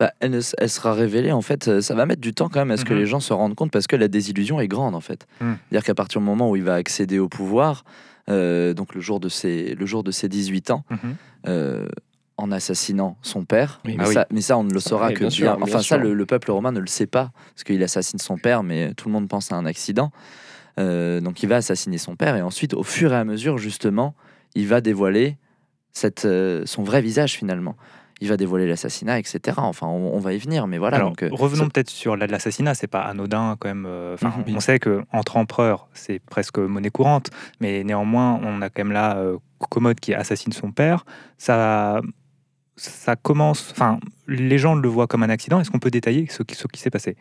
Bah, 0.00 0.12
elle, 0.20 0.40
sera 0.42 0.94
révélée 0.94 1.32
en 1.32 1.42
fait 1.42 1.80
ça 1.80 1.94
va 1.94 2.06
mettre 2.06 2.20
du 2.20 2.32
temps 2.32 2.48
quand 2.48 2.60
même 2.60 2.70
à 2.70 2.76
ce 2.76 2.84
que 2.84 2.92
Mhm. 2.94 3.00
les 3.00 3.06
gens 3.06 3.18
se 3.20 3.32
rendent 3.32 3.56
compte 3.56 3.72
parce 3.72 3.88
que 3.88 3.96
la 3.96 4.06
désillusion 4.06 4.60
est 4.60 4.68
grande 4.68 4.94
en 4.94 5.00
fait 5.00 5.26
Mhm. 5.40 5.56
c'est-à-dire 5.70 5.84
qu'à 5.84 5.94
partir 5.96 6.20
du 6.20 6.26
moment 6.26 6.48
où 6.50 6.54
il 6.56 6.62
va 6.62 6.74
accéder 6.74 7.18
au 7.18 7.28
pouvoir 7.28 7.84
euh, 8.28 8.74
donc 8.74 8.94
le 8.94 9.00
jour 9.00 9.18
de 9.18 9.28
ses 9.28 9.74
le 9.74 9.86
jour 9.86 10.04
de 10.04 10.12
ses 10.12 10.28
18 10.28 10.70
ans 10.70 10.84
euh, 11.48 11.88
en 12.36 12.52
assassinant 12.52 13.16
son 13.22 13.44
père. 13.44 13.80
Oui, 13.84 13.96
mais, 13.98 14.04
ah 14.04 14.08
oui. 14.08 14.14
ça, 14.14 14.26
mais 14.30 14.40
ça, 14.40 14.56
on 14.56 14.62
ne 14.62 14.72
le 14.72 14.78
saura 14.78 15.08
Oui, 15.08 15.14
que 15.14 15.18
bien 15.18 15.28
bien. 15.28 15.30
sûr, 15.30 15.56
bien 15.56 15.62
enfin, 15.64 15.82
ça, 15.82 15.96
le, 15.96 16.14
le 16.14 16.26
peuple 16.26 16.52
romain 16.52 16.70
ne 16.70 16.78
le 16.78 16.86
sait 16.86 17.08
pas, 17.08 17.32
parce 17.52 17.64
qu'il 17.64 17.82
assassine 17.82 18.20
son 18.20 18.36
père, 18.38 18.62
mais 18.62 18.94
tout 18.94 19.08
le 19.08 19.12
monde 19.12 19.26
pense 19.26 19.50
à 19.50 19.56
un 19.56 19.66
accident. 19.66 20.12
Euh, 20.78 21.20
donc, 21.20 21.42
il 21.42 21.48
va 21.48 21.56
assassiner 21.56 21.98
son 21.98 22.14
père, 22.14 22.36
et 22.36 22.42
ensuite, 22.42 22.74
au 22.74 22.84
fur 22.84 23.12
et 23.12 23.16
à 23.16 23.24
mesure, 23.24 23.58
justement, 23.58 24.14
il 24.54 24.68
va 24.68 24.80
dévoiler 24.80 25.36
cette, 25.92 26.26
euh, 26.26 26.62
son 26.64 26.84
vrai 26.84 27.02
visage, 27.02 27.32
finalement. 27.34 27.76
Il 28.20 28.28
va 28.28 28.36
dévoiler 28.36 28.66
l'assassinat, 28.66 29.18
etc. 29.18 29.58
Enfin, 29.58 29.86
on, 29.86 30.12
on 30.14 30.18
va 30.18 30.32
y 30.32 30.38
venir, 30.38 30.66
mais 30.66 30.78
voilà. 30.78 30.96
Alors, 30.96 31.10
donc, 31.10 31.22
euh, 31.22 31.28
revenons 31.30 31.64
ça- 31.64 31.70
peut-être 31.70 31.90
sur 31.90 32.16
la- 32.16 32.26
l'assassinat. 32.26 32.74
C'est 32.74 32.86
pas 32.88 33.02
anodin 33.02 33.56
quand 33.60 33.68
même. 33.68 33.86
euh, 33.86 34.16
Mhm. 34.22 34.56
on 34.56 34.60
sait 34.60 34.78
que 34.80 35.02
entre 35.12 35.36
empereurs, 35.36 35.88
c'est 35.94 36.18
presque 36.18 36.58
monnaie 36.58 36.90
courante, 36.90 37.30
mais 37.60 37.84
néanmoins, 37.84 38.40
on 38.42 38.60
a 38.62 38.70
quand 38.70 38.82
même 38.84 38.92
là 38.92 39.16
euh, 39.18 39.36
Commode 39.70 40.00
qui 40.00 40.14
assassine 40.14 40.52
son 40.52 40.72
père. 40.72 41.04
Ça, 41.36 42.00
ça 42.76 43.16
commence. 43.16 43.70
Enfin, 43.72 43.98
les 44.28 44.58
gens 44.58 44.74
le 44.74 44.88
voient 44.88 45.06
comme 45.06 45.22
un 45.22 45.30
accident. 45.30 45.60
Est-ce 45.60 45.70
qu'on 45.70 45.78
peut 45.80 45.90
détailler 45.90 46.26
ce 46.28 46.42
qui, 46.42 46.54
ce 46.54 46.66
qui 46.68 46.80
s'est 46.80 46.90
passé? 46.90 47.16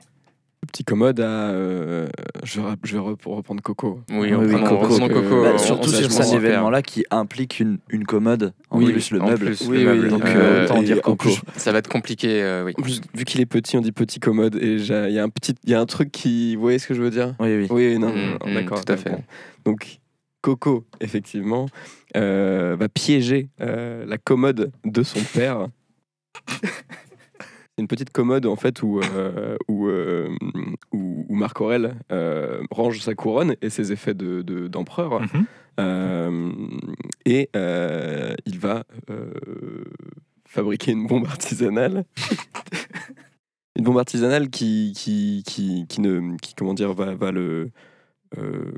Petit 0.65 0.83
commode 0.83 1.19
a. 1.19 1.49
euh, 1.51 2.07
je, 2.43 2.59
vais- 2.59 2.67
je 2.83 2.93
vais 2.93 2.99
rep- 2.99 3.21
reprendre 3.25 3.61
Coco. 3.61 4.01
Oui, 4.09 4.17
Oui, 4.17 4.33
oui, 4.33 4.55
reprenons- 4.55 4.79
Coco, 4.79 5.07
Coco, 5.07 5.41
bah, 5.43 5.57
surtout 5.57 5.89
on 5.89 5.93
sur 5.93 6.11
cet 6.11 6.33
événement-là 6.33 6.81
qui 6.81 7.05
implique 7.11 7.59
une, 7.59 7.77
une 7.89 8.05
commode, 8.05 8.53
en 8.69 8.79
Oui, 8.79 8.91
plus 8.91 9.11
le 9.11 9.21
en 9.21 9.27
meuble. 9.27 9.45
plus, 9.45 9.67
Oui, 9.67 9.83
le 9.83 9.91
oui, 9.91 9.97
meuble. 9.99 10.09
donc, 10.09 10.25
Euh, 10.25 10.35
euh, 10.35 10.65
autant 10.65 10.81
dire 10.81 11.01
Coco. 11.01 11.15
plus, 11.29 11.41
ça 11.55 11.71
va 11.71 11.77
être 11.77 11.87
compliqué, 11.89 12.41
euh, 12.41 12.63
oui. 12.65 12.73
En 12.77 12.81
plus, 12.81 13.01
vu 13.13 13.23
qu'il 13.23 13.39
est 13.41 13.45
petit, 13.45 13.77
on 13.77 13.81
dit 13.81 13.91
petit 13.91 14.19
commode. 14.19 14.55
Et 14.55 14.75
il 14.75 14.85
y 15.13 15.19
a 15.19 15.23
un 15.23 15.29
petit, 15.29 15.53
il 15.63 15.69
y 15.69 15.73
a 15.75 15.79
un 15.79 15.85
truc 15.85 16.11
qui. 16.11 16.55
Vous 16.55 16.61
voyez 16.61 16.79
ce 16.79 16.87
que 16.87 16.93
je 16.95 17.01
veux 17.01 17.11
dire? 17.11 17.35
Oui, 17.39 17.55
oui. 17.55 17.67
Oui, 17.69 17.99
non, 17.99 18.09
Mm, 18.09 18.37
non, 18.43 18.51
mm, 18.51 18.53
d'accord. 18.55 18.83
tout 18.83 18.91
à 18.93 18.97
fait. 18.97 19.11
bon. 19.11 19.23
Donc, 19.65 19.99
Coco, 20.41 20.85
effectivement, 21.01 21.67
euh, 22.15 22.75
va 22.79 22.87
piéger 22.89 23.49
euh, 23.61 24.05
la 24.07 24.17
commode 24.17 24.71
de 24.85 25.03
son 25.03 25.19
père. 25.33 25.67
C'est 27.77 27.83
une 27.83 27.87
petite 27.87 28.09
commode, 28.09 28.47
en 28.47 28.55
fait, 28.55 28.81
où, 28.81 28.99
euh, 29.01 29.55
où, 29.67 29.85
euh, 29.87 30.29
où, 30.91 31.27
où 31.29 31.35
Marc 31.35 31.61
Aurèle 31.61 31.93
euh, 32.11 32.63
range 32.71 32.99
sa 33.01 33.13
couronne 33.13 33.55
et 33.61 33.69
ses 33.69 33.91
effets 33.91 34.15
de- 34.15 34.41
de- 34.41 34.67
d'empereur. 34.67 35.21
Mhm. 35.21 35.45
Et 37.27 37.49
il 37.53 38.57
va 38.59 38.83
fabriquer 40.45 40.91
une 40.93 41.05
bombe 41.05 41.27
artisanale. 41.27 42.05
une 43.75 43.83
bombe 43.83 43.99
artisanale 43.99 44.49
qui, 44.49 44.93
qui, 44.97 45.43
qui, 45.45 45.85
qui 45.87 46.01
ne, 46.01 46.35
qui, 46.37 46.55
comment 46.55 46.73
dire, 46.73 46.93
va, 46.93 47.13
va 47.13 47.31
le, 47.31 47.69
euh, 48.39 48.71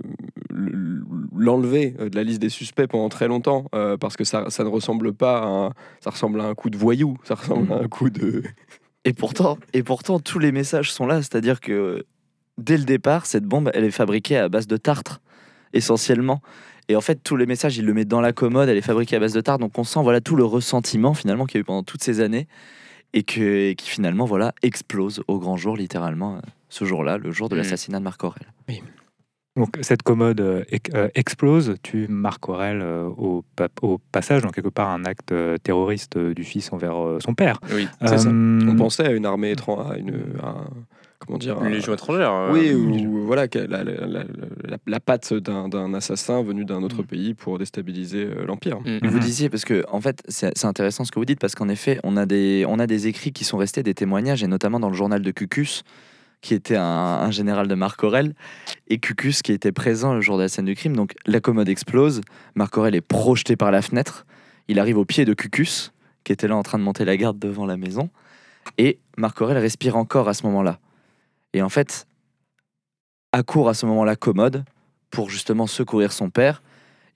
le- 0.49 1.03
l'enlever 1.33 1.91
de 1.91 2.13
la 2.17 2.23
liste 2.25 2.41
des 2.41 2.49
suspects 2.49 2.87
pendant 2.87 3.07
très 3.07 3.29
longtemps 3.29 3.69
euh, 3.73 3.95
parce 3.95 4.17
que 4.17 4.25
ça, 4.25 4.49
ça 4.49 4.65
ne 4.65 4.69
ressemble 4.69 5.13
pas 5.13 5.39
à 5.41 5.45
un, 5.47 5.69
ça 6.01 6.09
ressemble 6.09 6.41
à 6.41 6.47
un 6.47 6.53
coup 6.55 6.69
de 6.69 6.75
voyou, 6.77 7.15
ça 7.23 7.35
ressemble 7.35 7.71
à 7.71 7.77
un 7.77 7.87
coup 7.87 8.09
de. 8.09 8.43
Et 9.09 9.13
pourtant, 9.13 9.57
et 9.73 9.81
pourtant, 9.83 10.19
tous 10.19 10.39
les 10.39 10.51
messages 10.51 10.91
sont 10.91 11.05
là. 11.07 11.17
C'est-à-dire 11.21 11.59
que 11.59 12.05
dès 12.57 12.77
le 12.77 12.83
départ, 12.83 13.25
cette 13.25 13.43
bombe, 13.45 13.71
elle 13.73 13.83
est 13.83 13.91
fabriquée 13.91 14.37
à 14.37 14.49
base 14.49 14.67
de 14.67 14.77
tartre, 14.77 15.19
essentiellement. 15.73 16.41
Et 16.89 16.95
en 16.95 17.01
fait, 17.01 17.15
tous 17.23 17.35
les 17.35 17.45
messages, 17.45 17.77
il 17.77 17.85
le 17.85 17.93
met 17.93 18.05
dans 18.05 18.21
la 18.21 18.33
commode, 18.33 18.69
elle 18.69 18.77
est 18.77 18.81
fabriquée 18.81 19.15
à 19.15 19.19
base 19.19 19.33
de 19.33 19.41
tartre. 19.41 19.59
Donc 19.59 19.77
on 19.77 19.83
sent 19.83 19.99
voilà 20.03 20.21
tout 20.21 20.35
le 20.35 20.43
ressentiment 20.43 21.13
finalement 21.13 21.45
qu'il 21.45 21.55
y 21.55 21.59
a 21.59 21.61
eu 21.61 21.65
pendant 21.65 21.83
toutes 21.83 22.03
ces 22.03 22.19
années 22.19 22.47
et 23.13 23.23
que, 23.23 23.69
et 23.69 23.75
qui 23.75 23.89
finalement 23.89 24.25
voilà 24.25 24.53
explose 24.61 25.23
au 25.27 25.39
grand 25.39 25.57
jour, 25.57 25.75
littéralement. 25.75 26.41
ce 26.71 26.85
jour-là, 26.85 27.17
le 27.17 27.31
jour 27.31 27.49
de 27.49 27.55
Mm. 27.55 27.59
l'assassinat 27.59 27.97
de 27.99 28.03
Marc 28.03 28.23
Aurèle. 28.23 28.45
Donc 29.59 29.77
cette 29.81 30.03
commode 30.03 30.39
euh, 30.39 30.63
euh, 30.95 31.09
explose, 31.15 31.75
tue 31.83 32.07
Marc 32.07 32.47
Aurèle 32.47 32.79
euh, 32.81 33.03
au, 33.09 33.43
pa- 33.57 33.67
au 33.81 33.99
passage, 34.11 34.41
dans 34.41 34.51
quelque 34.51 34.69
part 34.69 34.89
un 34.89 35.03
acte 35.03 35.33
euh, 35.33 35.57
terroriste 35.61 36.17
du 36.17 36.43
fils 36.45 36.71
envers 36.71 36.97
euh, 36.97 37.19
son 37.19 37.33
père. 37.33 37.59
Oui, 37.73 37.87
C'est 38.05 38.17
ça. 38.19 38.29
Euh, 38.29 38.61
On 38.67 38.75
pensait 38.77 39.05
à 39.05 39.11
une 39.11 39.25
armée 39.25 39.51
étrangère, 39.51 39.91
à 39.91 39.97
une, 39.97 40.15
à 40.41 40.47
un- 40.47 40.67
comment 41.19 41.37
dire, 41.37 41.59
une 41.59 41.67
un- 41.67 41.69
légion 41.69 41.93
étrangère. 41.93 42.33
Oui, 42.53 42.73
ou 42.73 43.25
voilà, 43.25 43.47
la, 43.53 43.67
la- 43.67 43.83
la- 43.83 44.07
la- 44.07 44.77
la 44.87 44.99
patte 45.01 45.33
d'un 45.33 45.93
assassin 45.93 46.41
venu 46.41 46.63
d'un 46.63 46.81
autre 46.81 47.01
Mm. 47.03 47.07
pays 47.07 47.33
pour 47.33 47.59
déstabiliser 47.59 48.23
euh, 48.27 48.45
l'Empire. 48.47 48.79
mm. 48.79 49.05
Vous 49.09 49.19
disiez, 49.19 49.49
parce 49.49 49.65
que 49.65 49.83
en 49.91 49.99
fait, 49.99 50.23
c'est 50.29 50.57
c'est 50.57 50.67
intéressant 50.67 51.03
ce 51.03 51.11
que 51.11 51.19
vous 51.19 51.25
dites, 51.25 51.39
parce 51.39 51.55
qu'en 51.55 51.67
effet, 51.67 51.99
on 52.05 52.15
a, 52.15 52.25
des, 52.25 52.63
on 52.65 52.79
a 52.79 52.87
des 52.87 53.07
écrits 53.07 53.33
qui 53.33 53.43
sont 53.43 53.57
restés, 53.57 53.83
des 53.83 53.93
témoignages, 53.93 54.41
et 54.41 54.47
notamment 54.47 54.79
dans 54.79 54.89
le 54.89 54.95
journal 54.95 55.21
de 55.21 55.31
Cucus, 55.31 55.83
qui 56.41 56.53
était 56.53 56.77
un, 56.77 57.31
général 57.31 57.67
de 57.67 57.75
Marc 57.75 58.03
Aurèle, 58.03 58.33
et 58.87 58.99
Cucus 58.99 59.41
qui 59.41 59.51
était 59.51 59.71
présent 59.71 60.13
le 60.13 60.21
jour 60.21 60.37
de 60.37 60.43
la 60.43 60.49
scène 60.49 60.65
du 60.65 60.75
crime. 60.75 60.95
Donc 60.95 61.13
la 61.25 61.41
commode 61.41 61.69
explose, 61.69 62.21
Marc 62.55 62.77
Aurèle 62.77 62.95
est 62.95 63.01
projeté 63.01 63.55
par 63.55 63.71
la 63.71 63.81
fenêtre, 63.81 64.25
il 64.67 64.79
arrive 64.79 64.97
au 64.97 65.05
pied 65.05 65.25
de 65.25 65.33
Cucus, 65.33 65.91
qui 66.23 66.31
était 66.31 66.47
là 66.47 66.55
en 66.55 66.63
train 66.63 66.77
de 66.77 66.83
monter 66.83 67.05
la 67.05 67.17
garde 67.17 67.39
devant 67.39 67.65
la 67.65 67.77
maison, 67.77 68.09
et 68.77 68.99
Marc 69.17 69.41
Aurèle 69.41 69.57
respire 69.57 69.95
encore 69.97 70.29
à 70.29 70.33
ce 70.33 70.45
moment-là. 70.45 70.79
Et 71.53 71.61
en 71.61 71.69
fait, 71.69 72.07
accourt 73.31 73.69
à 73.69 73.73
ce 73.73 73.85
moment-là 73.85 74.15
Commode 74.15 74.63
pour 75.09 75.29
justement 75.29 75.67
secourir 75.67 76.11
son 76.13 76.29
père, 76.29 76.61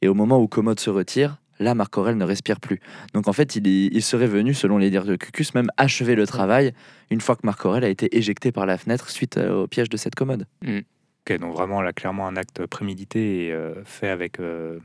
et 0.01 0.07
au 0.07 0.13
moment 0.13 0.39
où 0.39 0.47
Commode 0.47 0.79
se 0.79 0.89
retire, 0.89 1.37
là, 1.63 1.73
Marc 1.75 1.97
Aurèle 1.97 2.17
ne 2.17 2.25
respire 2.25 2.59
plus. 2.59 2.79
Donc 3.13 3.27
en 3.27 3.33
fait, 3.33 3.55
il, 3.55 3.67
est- 3.67 3.89
il 3.91 4.01
serait 4.03 4.27
venu, 4.27 4.53
selon 4.53 4.77
les 4.77 4.89
dires 4.89 5.05
de 5.05 5.15
Cucus, 5.15 5.53
même 5.55 5.69
achever 5.77 6.15
le 6.15 6.27
travail 6.27 6.73
une 7.09 7.21
fois 7.21 7.35
que 7.35 7.41
Marc 7.45 7.65
Aurèle 7.65 7.83
a 7.83 7.89
été 7.89 8.15
éjecté 8.17 8.51
par 8.51 8.65
la 8.65 8.77
fenêtre 8.77 9.09
suite 9.09 9.37
euh, 9.37 9.63
au 9.63 9.67
piège 9.67 9.89
de 9.89 9.97
cette 9.97 10.15
commode. 10.15 10.45
ok, 10.65 11.39
donc 11.39 11.53
vraiment 11.53 11.81
là, 11.81 11.93
clairement 11.93 12.27
un 12.27 12.35
acte 12.35 12.65
prémédité 12.67 13.45
et 13.47 13.51
euh, 13.53 13.73
fait 13.85 14.09
avec 14.09 14.39
euh, 14.39 14.77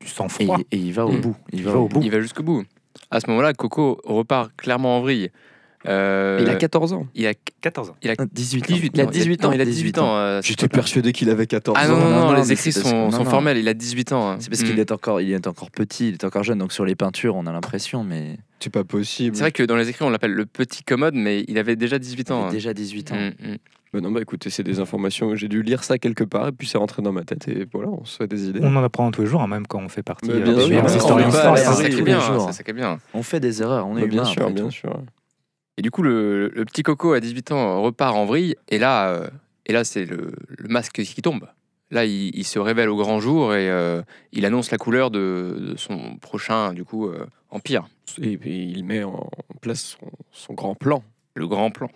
du 0.00 0.06
Et, 0.06 0.10
sang-froid. 0.10 0.58
et 0.70 0.76
il 0.76 0.92
va 0.92 1.06
au 1.06 1.12
Mm. 1.12 1.20
bout. 1.20 1.36
Il 1.52 1.62
va 1.64 1.72
va 1.72 1.78
au 1.78 1.84
au 1.84 1.88
bout. 1.88 2.00
Il 2.02 2.10
va 2.10 2.20
jusqu'au 2.20 2.42
bout. 2.42 2.64
À 3.10 3.20
ce 3.20 3.28
moment-là, 3.30 3.52
Coco 3.54 4.00
repart 4.04 4.50
clairement 4.56 4.98
en 4.98 5.00
vrille. 5.00 5.30
Euh, 5.88 6.38
Il 6.42 6.48
a 6.50 6.56
14 6.56 6.92
ans. 6.92 7.06
il 7.14 7.26
a 7.26 7.32
14 7.62 7.90
ans. 7.90 7.96
Ah, 8.06 8.14
18 8.30 8.62
ans. 8.62 8.74
18, 8.74 8.90
il 8.94 9.00
a 9.00 9.04
Non, 9.04 9.10
18 9.10 9.44
ans. 9.46 9.52
Il 9.52 9.60
a 9.60 9.64
18 9.64 9.98
ans. 9.98 10.16
euh, 10.16 10.40
J'étais 10.42 10.68
persuadé 10.68 11.12
qu'il 11.12 11.30
avait 11.30 11.46
14 11.46 11.76
Ah 11.80 11.86
ans. 11.86 11.96
non, 11.96 11.96
non, 11.98 12.10
Non, 12.10 12.20
non, 12.20 12.32
non, 12.32 12.32
les 12.34 12.52
écrits 12.52 12.72
sont, 12.72 13.10
formels. 13.24 13.56
Il 13.56 13.66
a 13.68 13.74
18 13.74 14.12
ans. 14.12 14.30
hein. 14.32 14.36
C'est 14.40 14.50
parce 14.50 14.62
qu'il 14.62 14.76
Mm. 14.76 14.80
est 14.80 14.92
encore, 14.92 15.20
il 15.20 15.32
est 15.32 15.46
encore 15.46 15.70
petit, 15.70 16.08
il 16.08 16.14
est 16.14 16.24
encore 16.24 16.42
jeune. 16.44 16.58
Donc 16.58 16.72
sur 16.72 16.84
les 16.84 16.94
peintures, 16.96 17.34
on 17.36 17.46
a 17.46 17.52
l'impression, 17.52 18.04
mais 18.04 18.36
C'est 18.60 18.70
pas 18.72 18.84
possible. 18.84 19.34
C'est 19.36 19.42
vrai 19.42 19.52
que 19.52 19.62
dans 19.62 19.76
les 19.76 19.88
écrits, 19.88 20.04
on 20.04 20.10
l'appelle 20.10 20.32
le 20.34 20.44
petit 20.46 20.82
commode, 20.84 21.14
mais 21.14 21.44
il 21.48 21.56
avait 21.58 21.76
déjà 21.76 21.98
18 21.98 22.28
il 22.28 22.32
ans. 22.32 22.44
a 22.44 22.48
hein. 22.48 22.50
déjà 22.50 22.74
18 22.74 23.12
ans. 23.12 23.16
Mm, 23.16 23.50
mm. 23.52 23.56
Bah 23.92 24.00
non, 24.00 24.12
bah 24.12 24.20
écoutez, 24.20 24.50
c'est 24.50 24.62
des 24.62 24.78
informations. 24.78 25.34
J'ai 25.34 25.48
dû 25.48 25.62
lire 25.62 25.82
ça 25.82 25.98
quelque 25.98 26.22
part 26.22 26.48
et 26.48 26.52
puis 26.52 26.68
c'est 26.68 26.78
rentré 26.78 27.02
dans 27.02 27.10
ma 27.10 27.24
tête 27.24 27.48
et 27.48 27.66
voilà, 27.72 27.88
on 27.88 28.04
se 28.04 28.18
fait 28.18 28.28
des 28.28 28.48
idées. 28.48 28.60
On 28.62 28.76
en 28.76 28.84
apprend 28.84 29.10
tous 29.10 29.22
les 29.22 29.26
jours, 29.26 29.42
hein, 29.42 29.48
même 29.48 29.66
quand 29.66 29.80
on 29.80 29.88
fait 29.88 30.04
partie 30.04 30.30
euh, 30.30 30.40
bien 30.44 30.52
des 30.54 30.60
sûr, 30.60 30.68
meilleurs 30.68 30.94
historiens 30.94 31.30
c'est 31.30 31.72
ça 31.72 31.88
qui 32.62 32.70
est 32.70 32.72
bien. 32.74 32.98
On 33.14 33.22
fait 33.24 33.40
des 33.40 33.62
erreurs, 33.62 33.88
on 33.88 33.96
est 33.96 34.02
Bah, 34.02 34.06
bien 34.06 34.22
humain, 34.22 34.30
sûr, 34.30 34.50
bien 34.50 34.70
sûr. 34.70 35.02
Et 35.80 35.82
du 35.82 35.90
coup, 35.90 36.02
le, 36.02 36.48
le 36.54 36.64
petit 36.66 36.82
Coco 36.82 37.14
à 37.14 37.20
18 37.20 37.52
ans 37.52 37.80
repart 37.80 38.14
en 38.14 38.26
vrille, 38.26 38.54
et 38.68 38.76
là, 38.78 39.08
euh, 39.08 39.26
et 39.64 39.72
là 39.72 39.82
c'est 39.82 40.04
le, 40.04 40.30
le 40.58 40.68
masque 40.68 41.00
qui 41.02 41.22
tombe. 41.22 41.48
Là, 41.90 42.04
il, 42.04 42.36
il 42.36 42.44
se 42.44 42.58
révèle 42.58 42.90
au 42.90 42.96
grand 42.98 43.18
jour 43.18 43.54
et 43.54 43.70
euh, 43.70 44.02
il 44.32 44.44
annonce 44.44 44.70
la 44.70 44.76
couleur 44.76 45.10
de, 45.10 45.56
de 45.70 45.76
son 45.78 46.18
prochain, 46.18 46.74
du 46.74 46.84
coup, 46.84 47.06
euh, 47.06 47.24
empire, 47.48 47.88
Et 48.20 48.36
puis 48.36 48.70
il 48.70 48.84
met 48.84 49.02
en 49.04 49.30
place 49.62 49.96
son, 49.98 50.10
son 50.32 50.52
grand 50.52 50.74
plan. 50.74 51.02
le 51.34 51.46
grand 51.48 51.70
plan. 51.70 51.88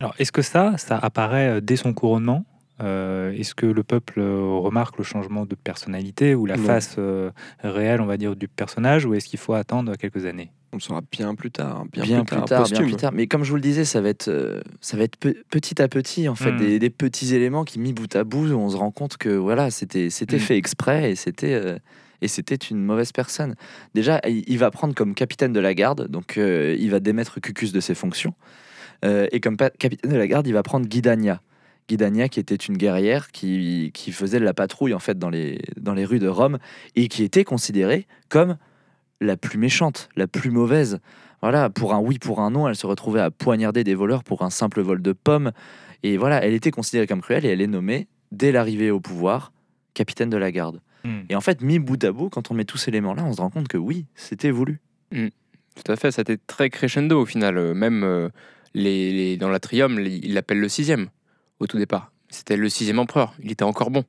Alors, 0.00 0.14
est-ce 0.18 0.32
que 0.32 0.40
ça, 0.40 0.78
ça 0.78 0.96
apparaît 0.96 1.60
dès 1.60 1.76
son 1.76 1.92
couronnement 1.92 2.46
Euh, 2.82 3.32
Est-ce 3.32 3.54
que 3.54 3.66
le 3.66 3.82
peuple 3.84 4.18
remarque 4.20 4.96
le 4.96 5.04
changement 5.04 5.44
de 5.44 5.54
personnalité 5.54 6.34
ou 6.34 6.46
la 6.46 6.56
Non. 6.56 6.64
face 6.64 6.96
euh, 6.98 7.30
réelle, 7.62 8.00
on 8.00 8.06
va 8.06 8.16
dire, 8.16 8.34
du 8.34 8.48
personnage, 8.48 9.04
ou 9.04 9.12
est-ce 9.12 9.28
qu'il 9.28 9.38
faut 9.38 9.52
attendre 9.52 9.94
quelques 9.96 10.24
années? 10.24 10.50
On 10.72 10.76
le 10.76 10.80
saura 10.80 11.00
bien 11.10 11.34
plus 11.34 11.50
tard. 11.50 11.84
Bien, 11.92 12.04
bien 12.04 12.24
plus 12.24 12.42
tard, 12.44 12.64
bien 12.68 12.82
plus 12.82 12.94
tard. 12.96 13.12
Mais 13.12 13.26
comme 13.26 13.42
je 13.42 13.50
vous 13.50 13.56
le 13.56 13.60
disais, 13.62 13.84
ça 13.84 14.00
va 14.00 14.08
être, 14.08 14.28
euh, 14.28 14.60
ça 14.80 14.96
va 14.96 15.02
être 15.02 15.16
pe- 15.16 15.36
petit 15.50 15.82
à 15.82 15.88
petit, 15.88 16.28
en 16.28 16.36
fait, 16.36 16.52
Mm. 16.52 16.58
des, 16.58 16.78
des 16.78 16.90
petits 16.90 17.34
éléments 17.34 17.64
qui 17.64 17.78
mis 17.80 17.92
bout 17.92 18.14
à 18.14 18.22
bout, 18.24 18.46
on 18.52 18.70
se 18.70 18.76
rend 18.76 18.92
compte 18.92 19.16
que 19.16 19.30
voilà, 19.30 19.70
c'était, 19.70 20.10
c'était 20.10 20.36
Mm. 20.36 20.40
fait 20.40 20.56
exprès 20.56 21.10
et 21.10 21.16
c'était, 21.16 21.54
euh, 21.54 21.76
et 22.22 22.28
c'était 22.28 22.54
une 22.54 22.84
mauvaise 22.84 23.10
personne. 23.12 23.56
Déjà, 23.94 24.20
il, 24.28 24.58
va 24.58 24.70
prendre 24.70 24.94
comme 24.94 25.14
capitaine 25.14 25.52
de 25.52 25.58
la 25.60 25.74
garde, 25.74 26.06
donc 26.08 26.36
euh, 26.38 26.76
il 26.78 26.90
va 26.90 27.00
démettre 27.00 27.40
Cucus 27.40 27.72
de 27.72 27.80
ses 27.80 27.94
fonctions, 27.94 28.34
Euh, 29.04 29.26
et 29.32 29.40
comme 29.40 29.56
capitaine 29.56 30.10
de 30.12 30.16
la 30.16 30.26
garde, 30.26 30.46
il 30.46 30.52
va 30.52 30.62
prendre 30.62 30.86
Guidania. 30.86 31.40
Guidania, 31.88 32.28
qui 32.28 32.38
était 32.38 32.54
une 32.54 32.76
guerrière 32.76 33.30
qui, 33.32 33.90
qui 33.94 34.12
faisait 34.12 34.38
de 34.38 34.44
la 34.44 34.52
patrouille 34.54 34.92
en 34.94 34.98
fait 35.00 35.18
dans 35.18 35.30
les, 35.30 35.58
dans 35.78 35.94
les 35.94 36.04
rues 36.04 36.18
de 36.18 36.28
Rome 36.28 36.58
et 36.96 37.08
qui 37.08 37.24
était 37.24 37.42
considérée 37.42 38.06
comme 38.28 38.58
la 39.20 39.36
plus 39.36 39.58
méchante, 39.58 40.08
la 40.16 40.26
plus 40.26 40.50
mauvaise. 40.50 41.00
Voilà, 41.42 41.70
pour 41.70 41.94
un 41.94 41.98
oui, 41.98 42.18
pour 42.18 42.40
un 42.40 42.50
non, 42.50 42.68
elle 42.68 42.76
se 42.76 42.86
retrouvait 42.86 43.20
à 43.20 43.30
poignarder 43.30 43.84
des 43.84 43.94
voleurs 43.94 44.24
pour 44.24 44.42
un 44.42 44.50
simple 44.50 44.80
vol 44.82 45.00
de 45.02 45.12
pommes. 45.12 45.52
Et 46.02 46.16
voilà, 46.16 46.44
elle 46.44 46.54
était 46.54 46.70
considérée 46.70 47.06
comme 47.06 47.20
cruelle 47.22 47.44
et 47.44 47.48
elle 47.48 47.60
est 47.60 47.66
nommée, 47.66 48.08
dès 48.32 48.52
l'arrivée 48.52 48.90
au 48.90 49.00
pouvoir, 49.00 49.52
capitaine 49.94 50.30
de 50.30 50.36
la 50.36 50.50
garde. 50.52 50.80
Hmm. 51.04 51.20
Et 51.28 51.36
en 51.36 51.40
fait, 51.40 51.62
mis 51.62 51.78
bout 51.78 52.02
à 52.04 52.12
bout, 52.12 52.28
quand 52.28 52.50
on 52.50 52.54
met 52.54 52.64
tous 52.64 52.76
ces 52.78 52.90
éléments-là, 52.90 53.24
on 53.24 53.32
se 53.32 53.40
rend 53.40 53.50
compte 53.50 53.68
que 53.68 53.78
oui, 53.78 54.06
c'était 54.14 54.50
voulu. 54.50 54.80
Tout 55.12 55.92
à 55.92 55.96
fait, 55.96 56.10
ça 56.10 56.20
a 56.20 56.22
été 56.22 56.36
très 56.36 56.68
crescendo 56.68 57.20
au 57.20 57.24
final. 57.26 57.56
Euh, 57.56 57.74
Même 57.74 58.02
euh, 58.04 58.28
les, 58.74 59.12
les- 59.12 59.36
dans 59.36 59.48
l'atrium, 59.48 59.98
les- 59.98 60.16
ils 60.16 60.34
l'appellent 60.34 60.60
le 60.60 60.68
sixième 60.68 61.08
au 61.58 61.66
tout 61.66 61.78
départ. 61.78 62.12
C'était 62.28 62.56
le 62.56 62.68
sixième 62.68 62.98
empereur, 62.98 63.34
il 63.42 63.50
était 63.50 63.64
encore 63.64 63.90
bon. 63.90 64.04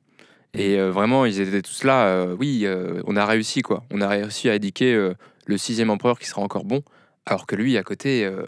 Et 0.54 0.78
euh, 0.78 0.90
vraiment, 0.90 1.24
ils 1.24 1.40
étaient 1.40 1.62
tous 1.62 1.84
là, 1.84 2.06
euh, 2.06 2.36
oui, 2.38 2.62
euh, 2.64 3.00
on 3.06 3.16
a 3.16 3.24
réussi 3.24 3.62
quoi. 3.62 3.84
On 3.90 4.00
a 4.00 4.08
réussi 4.08 4.48
à 4.50 4.54
édiquer 4.54 4.94
euh, 4.94 5.14
le 5.46 5.56
sixième 5.56 5.88
empereur 5.90 6.18
qui 6.18 6.26
sera 6.26 6.42
encore 6.42 6.64
bon, 6.64 6.82
alors 7.26 7.46
que 7.46 7.56
lui, 7.56 7.76
à 7.78 7.82
côté, 7.82 8.24
euh, 8.26 8.44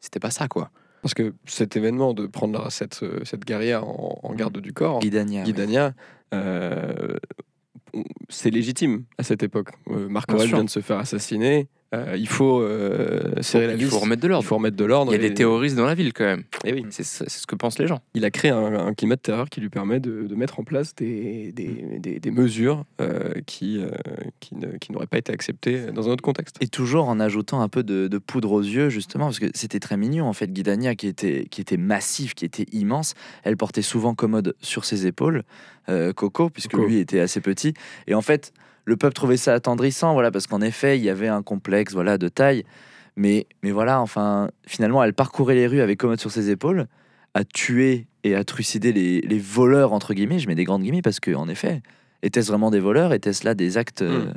c'était 0.00 0.18
pas 0.20 0.30
ça 0.32 0.48
quoi. 0.48 0.70
Parce 1.02 1.14
que 1.14 1.34
cet 1.44 1.76
événement 1.76 2.14
de 2.14 2.26
prendre 2.26 2.70
cette, 2.72 3.02
euh, 3.04 3.20
cette 3.24 3.44
guerrière 3.44 3.86
en, 3.86 4.18
en 4.22 4.34
garde 4.34 4.58
du 4.58 4.72
corps, 4.72 4.98
Guidania. 4.98 5.42
oui. 5.42 5.46
Guidania, 5.52 5.94
euh, 6.34 7.16
c'est 8.28 8.50
légitime 8.50 9.04
à 9.16 9.22
cette 9.22 9.42
époque. 9.44 9.68
Euh, 9.90 10.08
Marc 10.08 10.26
Bien 10.28 10.36
Aurèle 10.36 10.48
sûr. 10.48 10.56
vient 10.58 10.64
de 10.64 10.70
se 10.70 10.80
faire 10.80 10.98
assassiner. 10.98 11.68
Euh, 11.94 12.16
il 12.16 12.26
faut 12.28 12.60
euh, 12.60 13.40
serrer 13.42 13.68
la 13.68 13.72
il 13.74 13.78
vis. 13.84 13.90
faut 13.90 13.98
remettre 14.00 14.22
de 14.22 14.26
il 14.26 14.30
l'ordre. 14.30 14.44
faut 14.46 14.56
remettre 14.56 14.76
de 14.76 14.84
l'ordre. 14.84 15.12
Il 15.14 15.20
y 15.20 15.22
a 15.22 15.24
et- 15.24 15.28
des 15.28 15.34
terroristes 15.34 15.76
dans 15.76 15.86
la 15.86 15.94
ville 15.94 16.12
quand 16.12 16.24
même. 16.24 16.42
et 16.64 16.72
oui. 16.72 16.84
C'est 16.90 17.04
ce 17.04 17.46
que 17.46 17.54
pensent 17.54 17.78
les 17.78 17.86
gens. 17.86 18.00
Il 18.14 18.24
a 18.24 18.30
créé 18.30 18.50
un, 18.50 18.74
un 18.88 18.92
climat 18.94 19.14
de 19.16 19.20
terreur 19.20 19.48
qui 19.48 19.60
lui 19.60 19.68
permet 19.68 20.00
de, 20.00 20.22
de 20.26 20.34
mettre 20.34 20.58
en 20.58 20.64
place 20.64 20.94
des, 20.96 21.52
des, 21.52 21.98
des- 22.00 22.18
des 22.18 22.30
mesures 22.30 22.84
euh, 23.00 23.32
qui, 23.46 23.78
euh, 23.78 23.90
qui, 24.40 24.92
n'auraient 24.92 25.06
pas 25.06 25.18
été 25.18 25.32
acceptées 25.32 25.92
dans 25.92 26.08
un 26.08 26.12
autre 26.12 26.22
contexte. 26.22 26.56
Et 26.60 26.66
toujours 26.68 27.08
en 27.08 27.20
ajoutant 27.20 27.60
un 27.62 27.68
peu 27.68 27.82
de, 27.84 28.08
de 28.08 28.18
poudre 28.18 28.52
aux 28.52 28.62
yeux, 28.62 28.88
justement, 28.88 29.26
parce 29.26 29.38
que 29.38 29.46
c'était 29.54 29.80
très 29.80 29.96
mignon, 29.96 30.26
en 30.26 30.32
fait. 30.32 30.52
Guidania, 30.52 30.94
qui 30.96 31.06
était, 31.06 31.46
qui 31.50 31.60
était 31.60 31.76
massif, 31.76 32.34
qui 32.34 32.44
était 32.44 32.66
immense, 32.72 33.14
elle 33.44 33.56
portait 33.56 33.82
souvent 33.82 34.14
commode 34.14 34.54
sur 34.60 34.84
ses 34.84 35.06
épaules, 35.06 35.44
euh, 35.88 36.12
Coco, 36.12 36.50
puisque 36.50 36.72
Coco. 36.72 36.86
lui 36.86 36.98
était 36.98 37.20
assez 37.20 37.40
petit. 37.40 37.74
Et 38.08 38.14
en 38.14 38.22
fait, 38.22 38.52
le 38.86 38.96
peuple 38.96 39.12
trouvait 39.12 39.36
ça 39.36 39.52
attendrissant, 39.52 40.14
voilà, 40.14 40.30
parce 40.30 40.46
qu'en 40.46 40.62
effet, 40.62 40.96
il 40.96 41.04
y 41.04 41.10
avait 41.10 41.28
un 41.28 41.42
complexe, 41.42 41.92
voilà, 41.92 42.16
de 42.16 42.28
taille. 42.28 42.64
Mais, 43.16 43.46
mais 43.62 43.72
voilà, 43.72 44.00
enfin, 44.00 44.48
finalement, 44.66 45.04
elle 45.04 45.12
parcourait 45.12 45.54
les 45.54 45.66
rues 45.66 45.80
avec 45.80 45.98
commode 45.98 46.20
sur 46.20 46.30
ses 46.30 46.50
épaules, 46.50 46.86
à 47.34 47.44
tuer 47.44 48.06
et 48.24 48.34
à 48.34 48.44
trucider 48.44 48.92
les, 48.92 49.20
les 49.20 49.38
voleurs, 49.38 49.92
entre 49.92 50.14
guillemets. 50.14 50.38
Je 50.38 50.48
mets 50.48 50.54
des 50.54 50.64
grandes 50.64 50.82
guillemets, 50.82 51.02
parce 51.02 51.20
que, 51.20 51.34
en 51.34 51.48
effet, 51.48 51.82
étaient-ce 52.22 52.48
vraiment 52.48 52.70
des 52.70 52.80
voleurs? 52.80 53.12
Étaient-ce 53.12 53.44
là 53.44 53.54
des 53.54 53.76
actes 53.76 54.02
euh, 54.02 54.32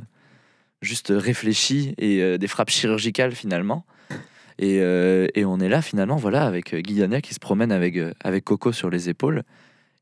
juste 0.82 1.14
réfléchis 1.16 1.94
et 1.98 2.22
euh, 2.22 2.38
des 2.38 2.48
frappes 2.48 2.72
chirurgicales, 2.72 3.34
finalement? 3.34 3.86
Et, 4.62 4.80
euh, 4.82 5.28
et 5.36 5.46
on 5.46 5.62
est 5.62 5.70
là 5.70 5.82
finalement, 5.82 6.18
voilà, 6.18 6.46
avec 6.46 6.76
Guidania 6.76 7.22
qui 7.22 7.34
se 7.34 7.40
promène 7.40 7.72
avec, 7.72 7.98
avec 8.22 8.44
Coco 8.44 8.74
sur 8.74 8.90
les 8.90 9.08
épaules 9.08 9.44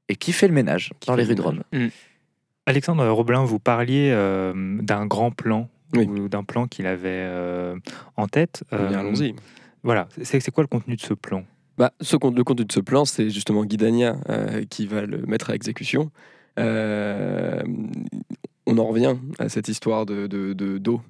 et 0.10 0.16
qui 0.16 0.32
fait 0.32 0.48
le 0.48 0.54
ménage 0.56 0.94
Qui 1.00 1.08
dans 1.08 1.16
les 1.16 1.26
le 1.26 1.30
rues 1.30 1.36
de 1.36 1.42
Rome. 1.42 1.64
Alexandre 2.68 3.08
Roblin, 3.10 3.44
vous 3.46 3.58
parliez 3.60 4.10
euh, 4.12 4.54
d'un 4.82 5.06
grand 5.08 5.32
plan, 5.32 5.70
Oui. 5.96 6.06
ou 6.06 6.28
d'un 6.28 6.44
plan 6.44 6.68
qu'il 6.68 6.86
avait 6.86 7.08
euh, 7.10 7.78
en 8.18 8.28
tête. 8.28 8.64
Eh 8.74 8.76
bien, 8.76 8.98
Euh, 8.98 9.00
Allons-y. 9.00 9.34
Voilà, 9.84 10.10
c'est 10.22 10.52
quoi 10.52 10.64
le 10.64 10.68
contenu 10.68 10.98
de 10.98 11.02
ce 11.02 11.14
plan? 11.14 11.46
Bah, 11.78 11.94
ce 12.02 12.16
le 12.16 12.44
contenu 12.44 12.66
de 12.66 12.72
ce 12.72 12.82
plan, 12.82 13.06
c'est 13.06 13.30
justement 13.30 13.64
Guidania 13.64 14.18
qui 14.70 14.86
va 14.86 15.06
le 15.06 15.20
mettre 15.28 15.50
à 15.52 15.56
exécution. 15.56 16.12
On 16.58 16.64
en 18.78 18.86
revient 18.86 19.16
à 19.40 19.48
cette 19.48 19.70
histoire 19.70 20.06
de 20.06 20.28
de- 20.28 20.52
de- 20.54 20.78
d'eau 20.78 21.02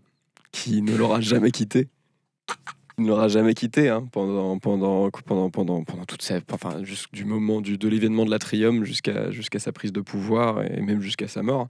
qui 0.51 0.81
ne 0.83 0.95
l'aura 0.95 1.21
jamais 1.21 1.49
quitté. 1.51 1.87
Il 2.99 3.03
ne 3.03 3.09
l'aura 3.09 3.27
jamais 3.27 3.53
quitté 3.53 3.89
hein, 3.89 4.07
pendant, 4.11 4.57
pendant, 4.57 5.11
pendant, 5.11 5.51
pendant, 5.51 5.83
pendant 5.83 6.05
toute 6.05 6.23
sa, 6.23 6.39
enfin, 6.51 6.81
du 7.13 7.25
moment 7.25 7.61
du, 7.61 7.77
de 7.77 7.87
l'événement 7.87 8.25
de 8.25 8.31
l'Atrium 8.31 8.83
jusqu'à 8.85 9.29
jusqu'à 9.29 9.59
sa 9.59 9.71
prise 9.71 9.93
de 9.93 10.01
pouvoir 10.01 10.63
et 10.63 10.81
même 10.81 10.99
jusqu'à 10.99 11.27
sa 11.27 11.43
mort. 11.43 11.67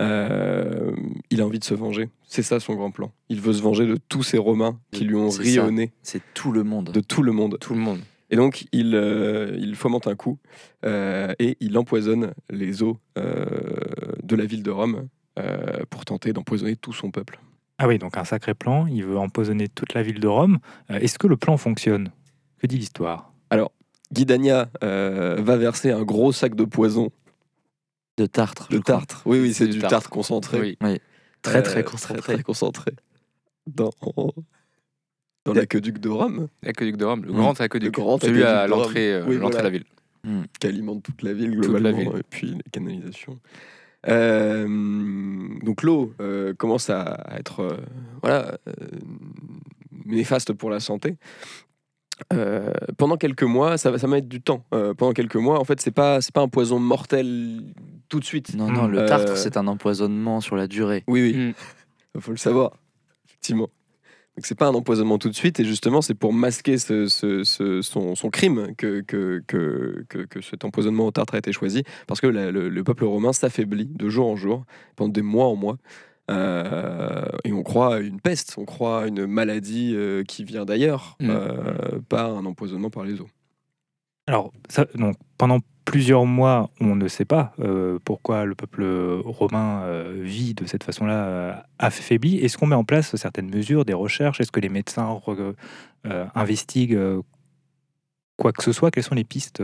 Euh, 0.00 0.94
il 1.30 1.40
a 1.40 1.46
envie 1.46 1.58
de 1.58 1.64
se 1.64 1.72
venger. 1.72 2.10
C'est 2.28 2.42
ça 2.42 2.60
son 2.60 2.74
grand 2.74 2.90
plan. 2.90 3.10
Il 3.30 3.40
veut 3.40 3.54
se 3.54 3.62
venger 3.62 3.86
de 3.86 3.96
tous 3.96 4.22
ces 4.22 4.36
Romains 4.36 4.78
qui 4.90 5.04
lui 5.04 5.14
ont 5.14 5.30
ri 5.30 5.58
au 5.58 5.70
nez, 5.70 5.92
C'est 6.02 6.20
tout 6.34 6.52
le 6.52 6.62
monde. 6.62 6.92
de 6.92 7.00
tout 7.00 7.22
le 7.22 7.32
monde. 7.32 7.56
Tout 7.58 7.72
le 7.72 7.80
monde. 7.80 8.00
Et 8.30 8.36
donc, 8.36 8.66
il, 8.72 8.94
euh, 8.94 9.56
il 9.58 9.76
fomente 9.76 10.06
un 10.08 10.14
coup 10.16 10.38
euh, 10.84 11.32
et 11.38 11.56
il 11.60 11.78
empoisonne 11.78 12.34
les 12.50 12.82
eaux 12.82 12.98
euh, 13.16 13.46
de 14.22 14.36
la 14.36 14.44
ville 14.44 14.62
de 14.62 14.70
Rome 14.70 15.08
euh, 15.38 15.84
pour 15.88 16.04
tenter 16.04 16.32
d'empoisonner 16.32 16.76
tout 16.76 16.92
son 16.92 17.10
peuple. 17.10 17.38
Ah 17.78 17.86
oui, 17.88 17.98
donc 17.98 18.16
un 18.16 18.24
sacré 18.24 18.54
plan. 18.54 18.86
Il 18.86 19.04
veut 19.04 19.18
empoisonner 19.18 19.68
toute 19.68 19.92
la 19.94 20.02
ville 20.02 20.20
de 20.20 20.28
Rome. 20.28 20.58
Euh, 20.90 20.98
Est-ce 20.98 21.18
que 21.18 21.26
le 21.26 21.36
plan 21.36 21.56
fonctionne? 21.56 22.10
Que 22.58 22.66
dit 22.66 22.78
l'histoire? 22.78 23.32
Guidania 24.12 24.70
euh, 24.84 25.36
va 25.40 25.56
verser 25.56 25.90
un 25.90 26.04
gros 26.04 26.30
sac 26.30 26.54
de 26.54 26.62
poison 26.64 27.10
De 28.16 28.26
tartre. 28.26 28.68
de 28.70 28.78
tartre. 28.78 29.22
Oui, 29.26 29.40
oui, 29.40 29.52
c'est 29.52 29.66
du 29.66 29.72
du 29.72 29.78
tartre, 29.80 29.94
tartre. 29.94 30.10
concentré. 30.10 30.60
Oui. 30.80 31.00
Très, 31.42 31.58
Euh, 31.58 31.62
très 31.62 31.82
concentré. 31.82 32.18
Très, 32.22 32.34
très 32.34 32.42
concentré. 32.44 32.92
Dans, 33.66 33.90
dans 35.44 35.52
l'aqueduc 35.52 35.98
de 35.98 36.08
Rome, 36.08 36.46
L'aqueduc 36.62 36.96
de 36.96 37.04
Rome, 37.04 37.24
le 37.24 37.32
Mm. 37.32 37.36
grand 37.36 37.60
aqueduc, 37.60 37.86
Le 37.96 38.00
grand 38.02 38.20
celui 38.22 38.44
à 38.44 38.60
aqueduc 38.60 38.68
de 38.68 38.72
Rome. 38.74 38.82
l'entrée 38.84 39.12
euh, 39.12 39.24
Oui, 39.26 39.34
l'entrée 39.38 39.40
voilà. 39.40 39.58
de 39.58 39.64
la 39.64 39.70
ville. 39.70 40.48
qui 40.60 40.66
alimente 40.68 41.02
toute 41.02 41.22
la 41.22 41.32
ville 41.32 41.50
Toute 41.56 41.62
la 41.64 41.68
globalement, 41.80 41.98
ville. 42.12 42.20
et 42.20 42.22
puis 42.30 42.46
les 42.52 42.70
canalisations. 42.70 43.40
Euh, 44.08 44.66
donc 45.62 45.82
l'eau 45.82 46.12
euh, 46.20 46.54
commence 46.54 46.90
à 46.90 47.02
à 47.02 47.38
être 47.38 47.60
euh, 47.60 47.76
voilà, 48.22 48.58
euh, 48.68 48.72
néfaste 50.04 50.52
pour 50.52 50.70
la 50.70 50.80
santé. 50.80 51.16
Euh, 52.32 52.72
pendant 52.96 53.16
quelques 53.18 53.42
mois, 53.42 53.76
ça 53.76 53.90
va, 53.90 53.98
ça 53.98 54.06
va 54.06 54.14
mettre 54.14 54.28
du 54.28 54.40
temps. 54.40 54.64
Euh, 54.72 54.94
pendant 54.94 55.12
quelques 55.12 55.36
mois, 55.36 55.60
en 55.60 55.64
fait, 55.64 55.80
c'est 55.80 55.90
pas 55.90 56.20
c'est 56.22 56.32
pas 56.32 56.40
un 56.40 56.48
poison 56.48 56.78
mortel 56.78 57.62
tout 58.08 58.20
de 58.20 58.24
suite. 58.24 58.54
Non, 58.54 58.70
non, 58.70 58.86
le 58.86 59.00
Euh, 59.00 59.08
tartre, 59.08 59.36
c'est 59.36 59.56
un 59.58 59.66
empoisonnement 59.66 60.40
sur 60.40 60.56
la 60.56 60.66
durée. 60.66 61.04
Oui, 61.08 61.20
oui, 61.22 61.36
Mm. 61.36 61.52
il 62.14 62.20
faut 62.22 62.30
le 62.30 62.36
savoir, 62.38 62.72
effectivement. 63.28 63.68
C'est 64.42 64.54
pas 64.58 64.66
un 64.68 64.74
empoisonnement 64.74 65.16
tout 65.18 65.30
de 65.30 65.34
suite, 65.34 65.60
et 65.60 65.64
justement 65.64 66.02
c'est 66.02 66.14
pour 66.14 66.32
masquer 66.32 66.76
ce- 66.78 67.06
ce- 67.08 67.42
ce- 67.44 67.80
son, 67.82 68.14
son 68.14 68.28
crime 68.30 68.74
que, 68.76 69.00
que, 69.00 69.42
que, 69.46 70.04
que, 70.08 70.40
cet 70.42 70.64
empoisonnement 70.64 71.06
au 71.06 71.10
tartre 71.10 71.34
a 71.34 71.38
été 71.38 71.52
choisi, 71.52 71.84
parce 72.06 72.20
que 72.20 72.26
la- 72.26 72.50
le, 72.50 72.68
le 72.68 72.84
peuple 72.84 73.04
romain 73.04 73.32
s'affaiblit 73.32 73.86
de 73.86 74.08
jour 74.10 74.26
en 74.28 74.36
jour, 74.36 74.64
pendant 74.94 75.10
des 75.12 75.22
mois 75.22 75.46
en 75.46 75.56
mois, 75.56 75.78
euh, 76.30 77.24
et 77.44 77.52
on 77.52 77.62
croit 77.62 77.96
à 77.96 77.98
une 78.00 78.20
peste, 78.20 78.56
on 78.58 78.64
croit 78.64 79.02
à 79.04 79.06
une 79.06 79.26
maladie 79.26 79.92
euh, 79.94 80.22
qui 80.24 80.44
vient 80.44 80.64
d'ailleurs, 80.64 81.16
Mm. 81.20 81.30
euh, 81.30 82.00
pas 82.08 82.24
un 82.24 82.44
empoisonnement 82.44 82.90
par 82.90 83.04
les 83.04 83.20
eaux. 83.20 83.28
Alors, 84.26 84.52
ça, 84.68 84.86
donc, 84.96 85.16
pendant 85.38 85.60
plusieurs 85.86 86.26
mois, 86.26 86.68
on 86.80 86.94
ne 86.96 87.08
sait 87.08 87.24
pas 87.24 87.54
euh, 87.60 87.98
pourquoi 88.04 88.44
le 88.44 88.54
peuple 88.54 88.84
romain 89.24 89.80
euh, 89.84 90.20
vit 90.22 90.52
de 90.52 90.66
cette 90.66 90.84
façon-là 90.84 91.24
euh, 91.26 91.52
affaibli. 91.78 92.36
Est-ce 92.38 92.58
qu'on 92.58 92.66
met 92.66 92.74
en 92.76 92.84
place 92.84 93.16
certaines 93.16 93.48
mesures, 93.48 93.86
des 93.86 93.94
recherches? 93.94 94.38
Est-ce 94.40 94.52
que 94.52 94.60
les 94.60 94.68
médecins 94.68 95.06
re- 95.26 95.54
euh, 96.06 96.26
investiguent 96.34 96.98
quoi 98.36 98.52
que 98.52 98.62
ce 98.62 98.72
soit? 98.72 98.90
Quelles 98.90 99.04
sont 99.04 99.14
les 99.14 99.24
pistes 99.24 99.62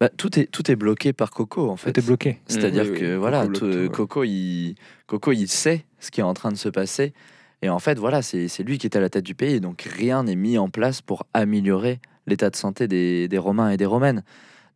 Bah, 0.00 0.08
tout, 0.16 0.38
est, 0.38 0.46
tout 0.46 0.70
est 0.70 0.76
bloqué 0.76 1.12
par 1.12 1.30
Coco, 1.32 1.68
en 1.68 1.76
fait. 1.76 1.92
Tout 1.92 2.00
est 2.00 2.06
bloqué. 2.06 2.38
C'est-à-dire 2.46 2.84
Oui, 2.84 2.90
oui, 2.92 2.98
que 3.00 3.06
Coco 3.10 3.20
voilà, 3.20 3.46
bloque 3.46 3.58
tout- 3.58 3.70
tout, 3.72 3.78
ouais. 3.78 3.88
Coco, 3.88 4.24
il, 4.24 4.74
Coco, 5.06 5.32
il 5.32 5.48
sait 5.48 5.84
ce 5.98 6.10
qui 6.10 6.20
est 6.20 6.24
en 6.24 6.34
train 6.34 6.52
de 6.52 6.56
se 6.56 6.68
passer. 6.68 7.12
Et 7.60 7.68
en 7.68 7.80
fait, 7.80 7.98
voilà, 7.98 8.22
c'est 8.22 8.46
c'est 8.46 8.62
lui 8.62 8.78
qui 8.78 8.86
est 8.86 8.96
à 8.96 9.00
la 9.00 9.10
tête 9.10 9.24
du 9.24 9.34
pays. 9.34 9.60
Donc 9.60 9.82
rien 9.82 10.22
n'est 10.22 10.36
mis 10.36 10.56
en 10.58 10.68
place 10.70 11.02
pour 11.02 11.26
améliorer 11.34 11.98
l'état 12.28 12.50
de 12.50 12.56
santé 12.56 12.86
des, 12.86 13.26
des 13.26 13.38
Romains 13.38 13.70
et 13.70 13.76
des 13.76 13.86
Romaines. 13.86 14.22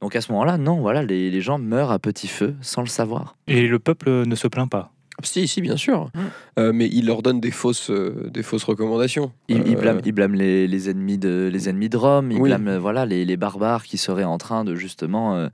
Donc 0.03 0.15
à 0.17 0.21
ce 0.21 0.31
moment-là, 0.33 0.59
non, 0.59 0.81
voilà, 0.81 1.03
les, 1.03 1.31
les 1.31 1.41
gens 1.41 1.59
meurent 1.59 1.93
à 1.93 1.99
petit 1.99 2.29
feu 2.29 2.55
sans 2.61 2.83
le 2.83 2.89
savoir. 2.89 3.37
Et 3.47 3.67
le 3.67 3.79
peuple 3.79 4.27
ne 4.27 4.35
se 4.35 4.49
plaint 4.49 4.69
pas. 4.69 4.93
Si, 5.23 5.47
si, 5.47 5.61
bien 5.61 5.77
sûr. 5.77 6.11
Mm. 6.15 6.19
Euh, 6.59 6.73
mais 6.75 6.89
il 6.93 7.07
leur 7.07 7.23
donne 7.23 7.41
des 7.41 7.53
fausses, 7.53 7.91
euh, 7.91 8.29
des 8.33 8.43
fausses 8.43 8.65
recommandations. 8.65 9.31
Il, 9.49 9.63
il 9.67 9.77
Euh, 9.77 9.81
blâme, 9.81 10.01
il 10.05 10.13
blâme 10.13 10.35
les, 10.35 10.67
les 10.67 10.91
ennemis 10.91 11.19
de, 11.19 11.49
les 11.53 11.69
ennemis 11.69 11.89
de 11.89 11.97
Rome, 11.97 12.33
il 12.33 12.41
Oui. 12.41 12.49
blâme 12.49 12.67
euh, 12.67 12.79
voilà, 12.81 13.07
les, 13.07 13.25
les 13.25 13.37
barbares 13.37 13.85
qui 13.85 13.97
seraient 13.99 14.25
en 14.25 14.39
train 14.39 14.65
de 14.65 14.75
justement, 14.75 15.37
euh, 15.37 15.49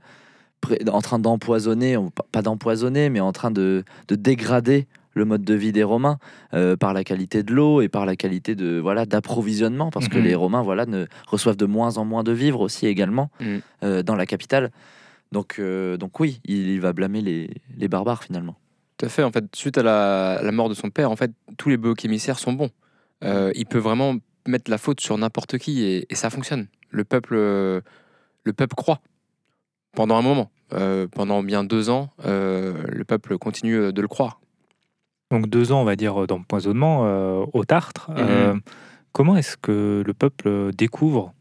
en 0.91 1.01
train 1.01 1.19
d'empoisonner, 1.19 1.97
pas 2.31 2.41
d'empoisonner, 2.41 3.09
mais 3.09 3.19
en 3.19 3.31
train 3.31 3.51
de, 3.51 3.83
de 4.07 4.15
dégrader 4.15 4.87
le 5.19 5.25
mode 5.25 5.43
de 5.43 5.53
vie 5.53 5.71
des 5.71 5.83
Romains 5.83 6.17
euh, 6.55 6.75
par 6.75 6.93
la 6.93 7.03
qualité 7.03 7.43
de 7.43 7.53
l'eau 7.53 7.81
et 7.81 7.89
par 7.89 8.05
la 8.07 8.15
qualité 8.15 8.55
de 8.55 8.79
voilà 8.79 9.05
d'approvisionnement, 9.05 9.91
parce 9.91 10.07
que 10.07 10.17
Mhm. 10.17 10.23
les 10.23 10.33
Romains 10.35 10.63
voilà 10.63 10.85
ne 10.87 11.05
reçoivent 11.27 11.55
de 11.57 11.65
moins 11.67 11.97
en 11.97 12.05
moins 12.05 12.23
de 12.23 12.31
vivres 12.31 12.61
aussi 12.61 12.87
également 12.87 13.29
Mhm. 13.39 13.61
euh, 13.83 14.01
dans 14.03 14.15
la 14.15 14.25
capitale. 14.25 14.71
Donc, 15.31 15.57
euh, 15.59 15.95
donc 15.97 16.19
oui, 16.19 16.41
il, 16.45 16.69
il 16.69 16.81
va 16.81 16.91
blâmer 16.93 17.21
les, 17.21 17.49
les 17.77 17.87
barbares 17.87 18.23
finalement. 18.23 18.55
Tout 18.97 19.05
à 19.05 19.09
fait. 19.09 19.23
En 19.23 19.31
fait, 19.31 19.45
suite 19.55 19.77
à 19.77 19.83
la, 19.83 20.51
mort 20.51 20.69
de 20.69 20.73
son 20.73 20.89
père, 20.89 21.11
en 21.11 21.15
fait, 21.15 21.31
tous 21.57 21.69
les 21.69 21.77
boucs 21.77 22.03
émissaires 22.03 22.39
sont 22.39 22.53
bons. 22.53 22.71
Il 23.21 23.65
peut 23.69 23.77
vraiment 23.77 24.15
mettre 24.47 24.71
la 24.71 24.77
faute 24.79 24.99
sur 25.01 25.17
n'importe 25.17 25.57
qui 25.59 25.83
et, 25.83 26.05
et 26.09 26.15
ça 26.15 26.29
fonctionne. 26.29 26.67
Le 26.89 27.03
peuple, 27.03 27.35
le 27.35 28.53
peuple 28.53 28.75
croit 28.75 28.99
pendant 29.95 30.17
un 30.17 30.21
moment. 30.21 30.49
Euh, 30.73 31.07
pendant 31.07 31.41
bien 31.41 31.63
deux 31.63 31.89
ans, 31.89 32.09
euh, 32.25 32.83
le 32.87 33.03
peuple 33.03 33.37
continue 33.39 33.91
de 33.91 34.01
le 34.01 34.07
croire. 34.07 34.39
Donc 35.31 35.47
deux 35.47 35.71
ans, 35.71 35.81
on 35.81 35.85
va 35.85 35.95
dire, 35.95 36.25
d'empoisonnement 36.27 37.01
euh, 37.03 37.45
au 37.53 37.63
tartre. 37.63 38.09
Euh, 38.17 38.55
comment 39.11 39.37
est-ce 39.37 39.57
que 39.57 40.03
le 40.05 40.13
peuple 40.13 40.71
découvre 40.73 41.33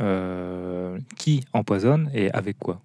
euh, 0.00 0.98
qui 1.16 1.44
empoisonne 1.52 2.10
et 2.12 2.30
avec 2.32 2.58
quoi? 2.58 2.80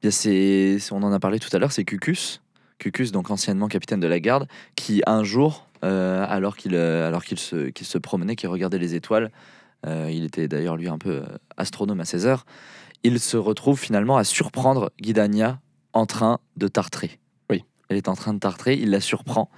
Bien, 0.00 0.10
c'est, 0.10 0.78
on 0.90 1.02
en 1.02 1.12
a 1.12 1.20
parlé 1.20 1.38
tout 1.38 1.54
à 1.54 1.58
l'heure, 1.58 1.72
c'est 1.72 1.84
Cucus. 1.84 2.42
Cucus, 2.78 3.12
donc 3.12 3.30
anciennement 3.30 3.68
capitaine 3.68 4.00
de 4.00 4.06
la 4.06 4.20
garde, 4.20 4.48
qui 4.74 5.02
un 5.06 5.22
jour, 5.22 5.68
euh, 5.84 6.24
alors 6.28 6.56
qu'il 6.56 6.74
euh, 6.74 7.06
alors 7.06 7.24
qu'il 7.24 7.38
se, 7.38 7.68
qu'il 7.68 7.86
se 7.86 7.98
promenait, 7.98 8.36
qu'il 8.36 8.48
regardait 8.48 8.78
les 8.78 8.94
étoiles, 8.94 9.30
euh, 9.86 10.10
il 10.12 10.24
était 10.24 10.48
d'ailleurs 10.48 10.76
lui 10.76 10.88
un 10.88 10.98
peu 10.98 11.22
euh, 11.22 11.26
astronome 11.56 12.00
à 12.00 12.04
ses 12.04 12.26
heures, 12.26 12.44
il 13.02 13.20
se 13.20 13.36
retrouve 13.36 13.78
finalement 13.78 14.16
à 14.16 14.24
surprendre 14.24 14.90
Guidania 15.00 15.60
en 15.92 16.06
train 16.06 16.40
de 16.56 16.68
tartrer. 16.68 17.18
Oui. 17.50 17.64
Elle 17.88 17.96
est 17.96 18.08
en 18.08 18.16
train 18.16 18.34
de 18.34 18.40
tartrer, 18.40 18.74
il 18.74 18.90
la 18.90 19.00
surprend. 19.00 19.50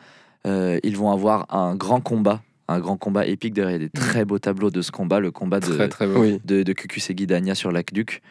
Euh, 0.46 0.78
ils 0.82 0.96
vont 0.96 1.10
avoir 1.10 1.46
un 1.54 1.74
grand 1.74 2.00
combat, 2.00 2.42
un 2.68 2.78
grand 2.80 2.96
combat 2.96 3.26
épique. 3.26 3.54
D'ailleurs, 3.54 3.70
il 3.70 3.74
y 3.74 3.76
a 3.76 3.78
des 3.80 3.90
très 3.90 4.24
beaux 4.24 4.38
tableaux 4.38 4.70
de 4.70 4.82
ce 4.82 4.90
combat, 4.90 5.20
le 5.20 5.30
combat 5.30 5.60
de, 5.60 5.66
Très 5.74 5.88
très 5.88 6.06
beau. 6.06 6.20
Oui. 6.20 6.40
de, 6.44 6.62
de 6.62 6.72
Cucus 6.72 7.10
et 7.10 7.14
Guidania 7.14 7.54
sur 7.54 7.72
l'aqueduc. 7.72 8.22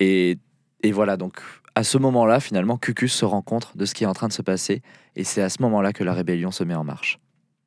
Et, 0.00 0.38
et 0.82 0.92
voilà, 0.92 1.16
donc 1.16 1.40
à 1.74 1.84
ce 1.84 1.98
moment-là, 1.98 2.40
finalement, 2.40 2.76
Cucus 2.76 3.12
se 3.12 3.24
rend 3.24 3.42
compte 3.42 3.76
de 3.76 3.84
ce 3.84 3.94
qui 3.94 4.04
est 4.04 4.06
en 4.06 4.12
train 4.14 4.28
de 4.28 4.32
se 4.32 4.42
passer. 4.42 4.82
Et 5.16 5.24
c'est 5.24 5.42
à 5.42 5.48
ce 5.48 5.60
moment-là 5.62 5.92
que 5.92 6.04
la 6.04 6.12
rébellion 6.12 6.50
se 6.50 6.64
met 6.64 6.74
en 6.74 6.84
marche. 6.84 7.18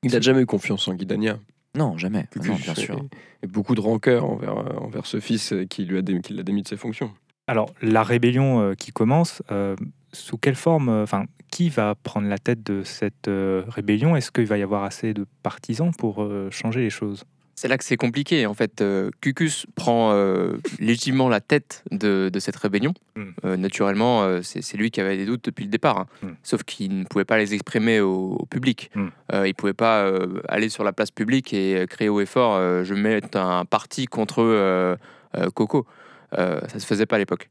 Il 0.03 0.11
n'a 0.11 0.21
jamais 0.21 0.41
eu 0.41 0.45
confiance 0.45 0.87
en 0.87 0.93
Guidania. 0.93 1.39
Non, 1.75 1.97
jamais. 1.97 2.27
Cucus 2.31 2.49
Non, 2.49 2.55
bien 2.55 2.73
et- 2.73 2.79
sûr. 2.79 2.99
Et 3.43 3.47
beaucoup 3.47 3.75
de 3.75 3.81
rancœur 3.81 4.25
envers, 4.25 4.57
euh, 4.57 4.77
envers 4.79 5.05
ce 5.05 5.19
fils 5.19 5.53
qui 5.69 5.85
lui 5.85 5.97
a 5.97 6.01
dé- 6.01 6.21
qui 6.21 6.33
l'a 6.33 6.43
démis 6.43 6.61
de 6.63 6.67
ses 6.67 6.77
fonctions. 6.77 7.11
Alors, 7.47 7.69
la 7.81 8.03
rébellion 8.03 8.61
euh, 8.61 8.73
qui 8.73 8.91
commence, 8.91 9.41
euh, 9.51 9.75
sous 10.11 10.37
quelle 10.37 10.55
forme 10.55 10.89
euh, 10.89 11.05
qui 11.57 11.69
va 11.69 11.95
prendre 11.95 12.27
la 12.27 12.37
tête 12.37 12.61
de 12.61 12.83
cette 12.83 13.27
euh, 13.27 13.63
rébellion? 13.67 14.15
Est-ce 14.15 14.29
qu'il 14.31 14.45
va 14.45 14.59
y 14.59 14.61
avoir 14.61 14.83
assez 14.83 15.15
de 15.15 15.25
partisans 15.41 15.91
pour 15.97 16.21
euh, 16.21 16.51
changer 16.51 16.81
les 16.81 16.91
choses? 16.91 17.23
C'est 17.55 17.67
là 17.67 17.79
que 17.79 17.83
c'est 17.83 17.97
compliqué. 17.97 18.45
En 18.45 18.53
fait, 18.53 18.81
euh, 18.81 19.09
Cucus 19.21 19.65
prend 19.73 20.11
euh, 20.11 20.57
légitimement 20.77 21.29
la 21.29 21.41
tête 21.41 21.83
de, 21.89 22.29
de 22.31 22.39
cette 22.39 22.55
rébellion. 22.57 22.93
Mm. 23.15 23.23
Euh, 23.45 23.57
naturellement, 23.57 24.21
euh, 24.21 24.41
c'est 24.43 24.77
lui 24.77 24.91
qui 24.91 25.01
avait 25.01 25.17
des 25.17 25.25
doutes 25.25 25.45
depuis 25.45 25.63
le 25.65 25.71
départ. 25.71 25.97
hein. 25.97 26.07
Mm. 26.21 26.27
Sauf 26.43 26.61
qu'il 26.61 26.99
ne 26.99 27.05
pouvait 27.05 27.25
pas 27.25 27.39
les 27.39 27.55
exprimer 27.55 28.01
au, 28.01 28.37
au 28.39 28.45
public. 28.45 28.91
Mm. 28.93 29.07
Euh, 29.33 29.47
il 29.47 29.49
ne 29.49 29.53
pouvait 29.53 29.73
pas 29.73 30.07
aller 30.47 30.69
sur 30.69 30.83
la 30.83 30.93
place 30.93 31.09
publique 31.09 31.55
et 31.55 31.87
crier 31.89 32.09
haut 32.09 32.21
et 32.21 32.27
fort 32.27 32.53
euh, 32.53 32.83
Je 32.83 32.93
mets 32.93 33.19
un 33.35 33.65
parti 33.65 34.05
contre 34.05 34.95
Coco. 35.55 35.87
Ça 36.31 36.77
se 36.77 36.85
faisait 36.85 37.07
pas 37.07 37.15
à 37.15 37.19
l'époque. 37.19 37.49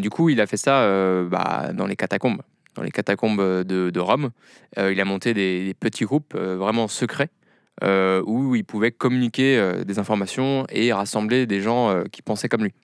Du 0.00 0.10
coup, 0.10 0.28
il 0.28 0.40
a 0.40 0.46
fait 0.48 0.56
ça 0.56 1.24
bah, 1.30 1.72
dans 1.72 1.86
les 1.86 1.94
catacombes. 1.94 2.42
Dans 2.74 2.82
les 2.82 2.90
catacombes 2.90 3.40
de, 3.40 3.90
de 3.90 4.00
Rome. 4.00 4.30
Euh, 4.78 4.92
il 4.92 5.00
a 5.00 5.04
monté 5.04 5.32
des, 5.32 5.64
des 5.64 5.74
petits 5.74 6.04
groupes 6.04 6.34
euh, 6.34 6.56
vraiment 6.56 6.88
secrets 6.88 7.30
euh, 7.82 8.22
où 8.26 8.56
il 8.56 8.64
pouvait 8.64 8.90
communiquer 8.90 9.58
euh, 9.58 9.84
des 9.84 9.98
informations 9.98 10.66
et 10.70 10.92
rassembler 10.92 11.46
des 11.46 11.60
gens 11.60 11.90
euh, 11.90 12.04
qui 12.10 12.22
pensaient 12.22 12.48
comme 12.48 12.64
lui. 12.64 12.74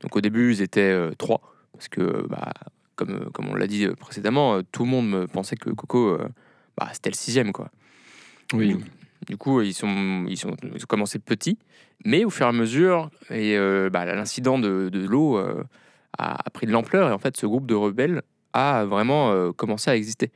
Donc 0.00 0.14
au 0.16 0.20
début, 0.20 0.52
ils 0.52 0.62
étaient 0.62 0.80
euh, 0.80 1.12
trois, 1.16 1.40
parce 1.72 1.88
que, 1.88 2.26
bah, 2.28 2.52
comme, 2.96 3.10
euh, 3.10 3.30
comme 3.32 3.48
on 3.48 3.54
l'a 3.54 3.66
dit 3.66 3.86
euh, 3.86 3.94
précédemment, 3.94 4.54
euh, 4.54 4.62
tout 4.70 4.84
le 4.84 4.90
monde 4.90 5.26
pensait 5.32 5.56
que 5.56 5.70
Coco, 5.70 6.10
euh, 6.10 6.28
bah, 6.76 6.88
c'était 6.92 7.10
le 7.10 7.16
sixième. 7.16 7.52
Quoi. 7.52 7.70
Oui. 8.52 8.76
Du 9.28 9.36
coup, 9.36 9.62
ils, 9.62 9.74
sont, 9.74 10.26
ils, 10.28 10.36
sont, 10.36 10.56
ils 10.62 10.82
ont 10.82 10.86
commencé 10.88 11.18
petits, 11.20 11.58
mais 12.04 12.24
au 12.24 12.30
fur 12.30 12.46
et 12.46 12.48
à 12.48 12.52
mesure, 12.52 13.10
et, 13.30 13.56
euh, 13.56 13.90
bah, 13.90 14.04
l'incident 14.04 14.58
de, 14.58 14.88
de 14.88 15.06
l'eau 15.06 15.38
euh, 15.38 15.62
a, 16.18 16.44
a 16.44 16.50
pris 16.50 16.66
de 16.66 16.72
l'ampleur, 16.72 17.08
et 17.08 17.12
en 17.12 17.18
fait, 17.18 17.36
ce 17.36 17.46
groupe 17.46 17.66
de 17.66 17.74
rebelles 17.74 18.22
a 18.52 18.84
vraiment 18.84 19.32
euh, 19.32 19.52
commencé 19.52 19.90
à 19.90 19.96
exister. 19.96 20.30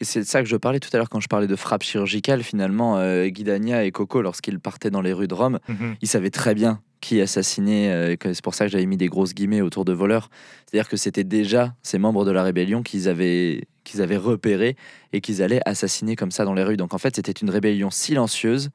Et 0.00 0.04
c'est 0.04 0.20
de 0.20 0.24
ça 0.24 0.42
que 0.42 0.48
je 0.48 0.56
parlais 0.56 0.80
tout 0.80 0.88
à 0.92 0.96
l'heure 0.96 1.08
quand 1.08 1.20
je 1.20 1.28
parlais 1.28 1.46
de 1.46 1.54
frappe 1.54 1.84
chirurgicale. 1.84 2.42
Finalement, 2.42 2.98
euh, 2.98 3.28
Guidania 3.28 3.84
et 3.84 3.92
Coco, 3.92 4.20
lorsqu'ils 4.20 4.58
partaient 4.58 4.90
dans 4.90 5.00
les 5.00 5.12
rues 5.12 5.28
de 5.28 5.34
Rome, 5.34 5.60
ils 6.00 6.08
savaient 6.08 6.30
très 6.30 6.54
bien 6.54 6.80
qui 7.00 7.20
assassinait. 7.20 7.90
euh, 7.92 8.16
c'est 8.20 8.42
pour 8.42 8.54
ça 8.54 8.64
que 8.64 8.72
j'avais 8.72 8.86
mis 8.86 8.96
des 8.96 9.08
grosses 9.08 9.34
guillemets 9.34 9.60
autour 9.60 9.84
de 9.84 9.92
voleurs. 9.92 10.30
C'est-à-dire 10.66 10.88
que 10.88 10.96
c'était 10.96 11.24
déjà 11.24 11.74
ces 11.82 11.98
membres 11.98 12.24
de 12.24 12.30
la 12.30 12.42
rébellion 12.42 12.82
qu'ils 12.82 13.08
avaient, 13.08 13.66
qu'ils 13.84 14.00
avaient 14.00 14.16
repérés 14.16 14.76
et 15.12 15.20
qu'ils 15.20 15.42
allaient 15.42 15.60
assassiner 15.66 16.16
comme 16.16 16.30
ça 16.30 16.44
dans 16.44 16.54
les 16.54 16.64
rues. 16.64 16.76
Donc 16.76 16.94
en 16.94 16.98
fait, 16.98 17.14
c'était 17.16 17.32
une 17.32 17.50
rébellion 17.50 17.90
silencieuse, 17.90 18.70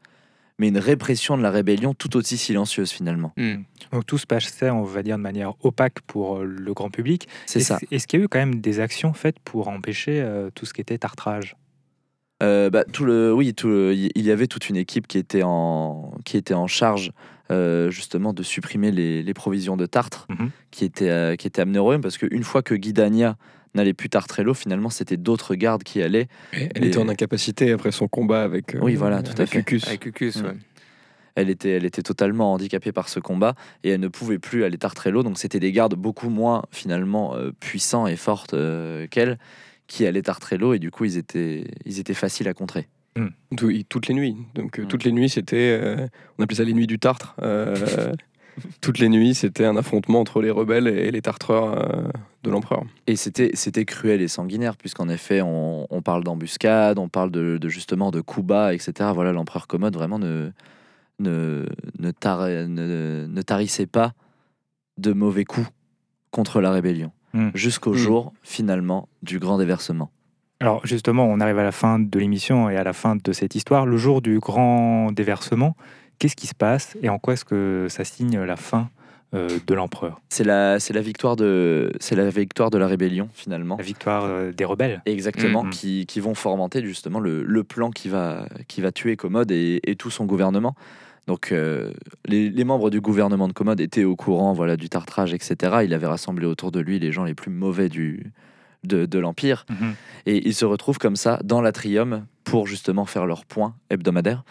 mais 0.60 0.70
une 0.70 0.78
répression 0.80 1.38
de 1.38 1.44
la 1.44 1.52
rébellion 1.52 1.94
tout 1.94 2.16
aussi 2.18 2.38
silencieuse 2.38 2.92
finalement. 2.92 3.34
Hmm. 3.38 3.64
Donc 3.92 4.06
tout 4.06 4.18
se 4.18 4.26
passait, 4.26 4.70
on 4.70 4.84
va 4.84 5.04
dire, 5.04 5.18
de 5.18 5.22
manière 5.22 5.54
opaque 5.64 6.02
pour 6.08 6.38
euh, 6.38 6.46
le 6.46 6.74
grand 6.74 6.90
public. 6.90 7.28
C'est 7.46 7.60
Est-ce- 7.60 7.68
ça. 7.68 7.80
Est-ce 7.92 8.08
qu'il 8.08 8.20
y 8.20 8.22
a 8.22 8.26
eu 8.26 8.28
quand 8.28 8.40
même 8.40 8.60
des 8.60 8.80
actions 8.80 9.14
faites 9.14 9.40
pour 9.40 9.68
empêcher 9.68 10.20
euh, 10.22 10.50
tout 10.54 10.66
ce 10.66 10.74
qui 10.74 10.82
était 10.82 10.98
tartrage? 10.98 11.56
Euh, 12.44 12.70
bah, 12.70 12.84
tout 12.86 13.04
le, 13.06 13.34
oui, 13.34 13.54
tout 13.56 13.68
le- 13.68 13.94
il 13.96 14.22
y 14.22 14.30
avait 14.32 14.46
toute 14.48 14.70
une 14.70 14.76
équipe 14.76 15.08
qui 15.08 15.18
était 15.18 15.42
en, 15.44 16.14
qui 16.24 16.38
était 16.38 16.54
en 16.54 16.68
charge 16.68 17.12
euh, 17.50 17.90
justement 17.90 18.34
de 18.34 18.44
supprimer 18.44 18.92
les, 18.92 19.24
les 19.24 19.34
provisions 19.34 19.78
de 19.78 19.86
tartre 19.86 20.28
Mhm. 20.30 20.50
qui 20.70 20.86
étaient, 20.86 21.10
euh, 21.10 21.36
qui 21.36 21.48
étaient 21.48 21.62
amenées 21.62 21.80
au 21.80 21.84
royaume 21.84 22.02
parce 22.02 22.18
qu'une 22.18 22.44
fois 22.44 22.62
que 22.62 22.76
Guidania 22.76 23.38
n'allait 23.78 23.94
plus 23.94 24.10
tartrer 24.10 24.44
l'eau, 24.44 24.54
finalement 24.54 24.90
c'était 24.90 25.18
d'autres 25.18 25.56
gardes 25.56 25.84
qui 25.84 26.02
allaient. 26.02 26.28
Et 26.54 26.70
Elle 26.76 26.84
Et- 26.84 26.88
était 26.90 26.98
en 27.00 27.08
incapacité 27.10 27.72
après 27.72 27.92
son 27.92 28.08
combat 28.08 28.44
avec. 28.44 28.76
euh, 28.76 28.80
Oui, 28.82 28.96
voilà, 28.96 29.24
tout 29.24 29.34
à 29.42 29.46
fait. 29.46 29.60
Cucus. 29.64 29.88
Avec 29.88 30.02
Cucus, 30.02 30.36
ouais. 30.42 30.54
Elle 31.36 31.50
était, 31.52 31.70
elle 31.72 31.86
était 31.86 32.02
totalement 32.02 32.52
handicapée 32.54 32.92
par 32.92 33.10
ce 33.10 33.20
combat 33.20 33.54
et 33.84 33.90
elle 33.92 34.00
ne 34.00 34.08
pouvait 34.08 34.40
plus 34.40 34.64
aller 34.64 34.78
tartrer 34.80 35.12
l'eau. 35.12 35.22
Donc 35.24 35.38
c'était 35.38 35.60
des 35.60 35.72
gardes 35.72 35.94
beaucoup 35.96 36.30
moins 36.30 36.64
finalement 36.72 37.36
euh, 37.36 37.52
puissants 37.60 38.08
et 38.08 38.16
fortes 38.16 38.54
euh, 38.56 39.06
qu'elle 39.08 39.38
qui 39.86 40.06
allaient 40.08 40.24
tartrer 40.24 40.58
l'eau 40.58 40.74
et 40.74 40.80
du 40.80 40.90
coup 40.92 41.06
ils 41.06 41.16
étaient, 41.18 41.66
ils 41.86 42.00
étaient 42.00 42.16
faciles 42.16 42.48
à 42.48 42.54
contrer. 42.54 42.88
Il- 43.52 43.86
toutes 43.86 44.08
les 44.08 44.14
nuits. 44.16 44.36
Donc 44.56 44.80
euh, 44.80 44.84
Mm. 44.84 44.88
toutes 44.88 45.04
les 45.04 45.12
nuits, 45.12 45.30
c'était, 45.30 45.80
euh, 45.82 46.08
on 46.38 46.44
appelait 46.44 46.58
ça 46.58 46.64
les 46.64 46.74
nuits 46.74 46.88
du 46.88 47.00
Tartre. 47.00 47.36
Euh, 47.42 47.76
toutes 48.82 49.00
les 49.00 49.10
nuits, 49.10 49.34
c'était 49.34 49.66
un 49.66 49.76
affrontement 49.78 50.20
entre 50.20 50.42
les 50.42 50.52
rebelles 50.52 50.88
et 50.88 51.12
les 51.12 51.22
Tartreurs 51.22 51.74
euh, 51.78 52.08
de 52.44 52.50
l'empereur. 52.50 52.84
Et 53.08 53.16
c'était, 53.16 53.52
c'était 53.54 53.86
cruel 53.86 54.22
et 54.22 54.28
sanguinaire, 54.28 54.78
puisqu'en 54.78 55.10
effet, 55.10 55.42
on, 55.42 55.88
on 55.90 56.02
parle 56.02 56.24
d'embuscade, 56.24 57.00
on 57.00 57.10
parle 57.10 57.32
de, 57.32 57.58
de 57.58 57.70
justement 57.70 58.12
de 58.12 58.22
coups 58.22 58.46
bas, 58.48 58.74
etc. 58.74 59.12
Voilà, 59.14 59.32
l'empereur 59.32 59.68
Commode 59.68 59.94
vraiment 59.96 60.20
ne, 60.20 60.52
ne, 61.20 61.66
ne, 62.00 62.12
tar- 62.12 62.48
ne, 62.48 63.26
ne 63.28 63.42
tarissait 63.42 63.88
pas 63.88 64.14
de 64.98 65.14
mauvais 65.14 65.46
coups 65.46 65.68
contre 66.32 66.62
la 66.62 66.72
rébellion, 66.72 67.12
Hmm. 67.34 67.50
jusqu'au 67.54 67.92
Hmm. 67.92 67.98
jour, 67.98 68.34
finalement, 68.42 69.10
du 69.22 69.38
grand 69.40 69.58
déversement. 69.58 70.12
Alors 70.60 70.86
justement, 70.88 71.26
on 71.26 71.40
arrive 71.40 71.60
à 71.60 71.64
la 71.64 71.72
fin 71.74 72.00
de 72.00 72.18
l'émission 72.20 72.70
et 72.70 72.78
à 72.78 72.84
la 72.84 72.94
fin 72.94 73.16
de 73.16 73.32
cette 73.34 73.54
histoire. 73.54 73.86
Le 73.86 73.98
jour 73.98 74.22
du 74.22 74.40
grand 74.40 75.12
déversement, 75.12 75.76
qu'est-ce 76.20 76.36
qui 76.36 76.48
se 76.48 76.56
passe 76.56 76.98
et 77.02 77.10
en 77.10 77.20
quoi 77.20 77.34
est-ce 77.34 77.46
que 77.46 77.88
ça 77.90 78.04
signe 78.04 78.40
la 78.40 78.56
fin 78.56 78.90
euh, 79.34 79.50
de 79.68 79.74
l'empereur? 79.74 80.22
C'est 80.30 80.44
la, 80.44 80.80
c'est 80.80 80.94
la 80.94 81.02
victoire 81.02 81.36
de, 81.36 81.92
c'est 82.00 82.16
la 82.16 82.30
victoire 82.30 82.70
de 82.70 82.78
la 82.78 82.88
rébellion, 82.88 83.30
finalement. 83.34 83.78
La 83.78 83.84
victoire 83.84 84.24
euh, 84.26 84.52
des 84.52 84.66
rebelles 84.66 85.02
Exactement, 85.06 85.64
Mhm. 85.64 85.70
qui, 85.72 86.06
qui 86.06 86.20
vont 86.20 86.34
fomenter 86.36 86.84
justement 86.84 87.20
le, 87.20 87.44
le 87.44 87.64
plan 87.64 87.92
qui 87.92 88.10
va, 88.10 88.48
qui 88.68 88.82
va 88.82 88.92
tuer 88.92 89.16
Commode 89.18 89.52
et, 89.52 89.80
et 89.86 89.96
tout 89.96 90.10
son 90.10 90.26
gouvernement. 90.26 90.76
Donc 91.28 91.52
euh, 91.52 91.92
les, 92.26 92.50
les 92.50 92.64
membres 92.64 92.90
du 92.90 93.02
gouvernement 93.02 93.50
de 93.50 93.54
Commode 93.54 93.82
étaient 93.82 94.06
au 94.06 94.16
courant 94.16 94.54
voilà, 94.54 94.78
du 94.78 94.88
tartrage, 94.88 95.34
etc. 95.34 95.80
Il 95.84 95.94
avait 95.94 96.08
rassemblé 96.08 96.46
autour 96.46 96.72
de 96.72 96.80
lui 96.80 97.00
les 97.00 97.12
gens 97.12 97.26
les 97.26 97.34
plus 97.34 97.52
mauvais 97.52 97.90
du, 97.90 98.32
de, 98.86 99.06
de 99.06 99.20
l'Empire. 99.20 99.66
Mhm. 99.70 99.94
Et 100.26 100.48
ils 100.48 100.54
se 100.56 100.64
retrouvent 100.64 101.00
comme 101.00 101.18
ça 101.18 101.38
dans 101.44 101.60
l'atrium 101.60 102.26
pour 102.46 102.66
justement 102.66 103.06
faire 103.06 103.26
leur 103.26 103.44
point 103.44 103.76
hebdomadaire. 103.90 104.46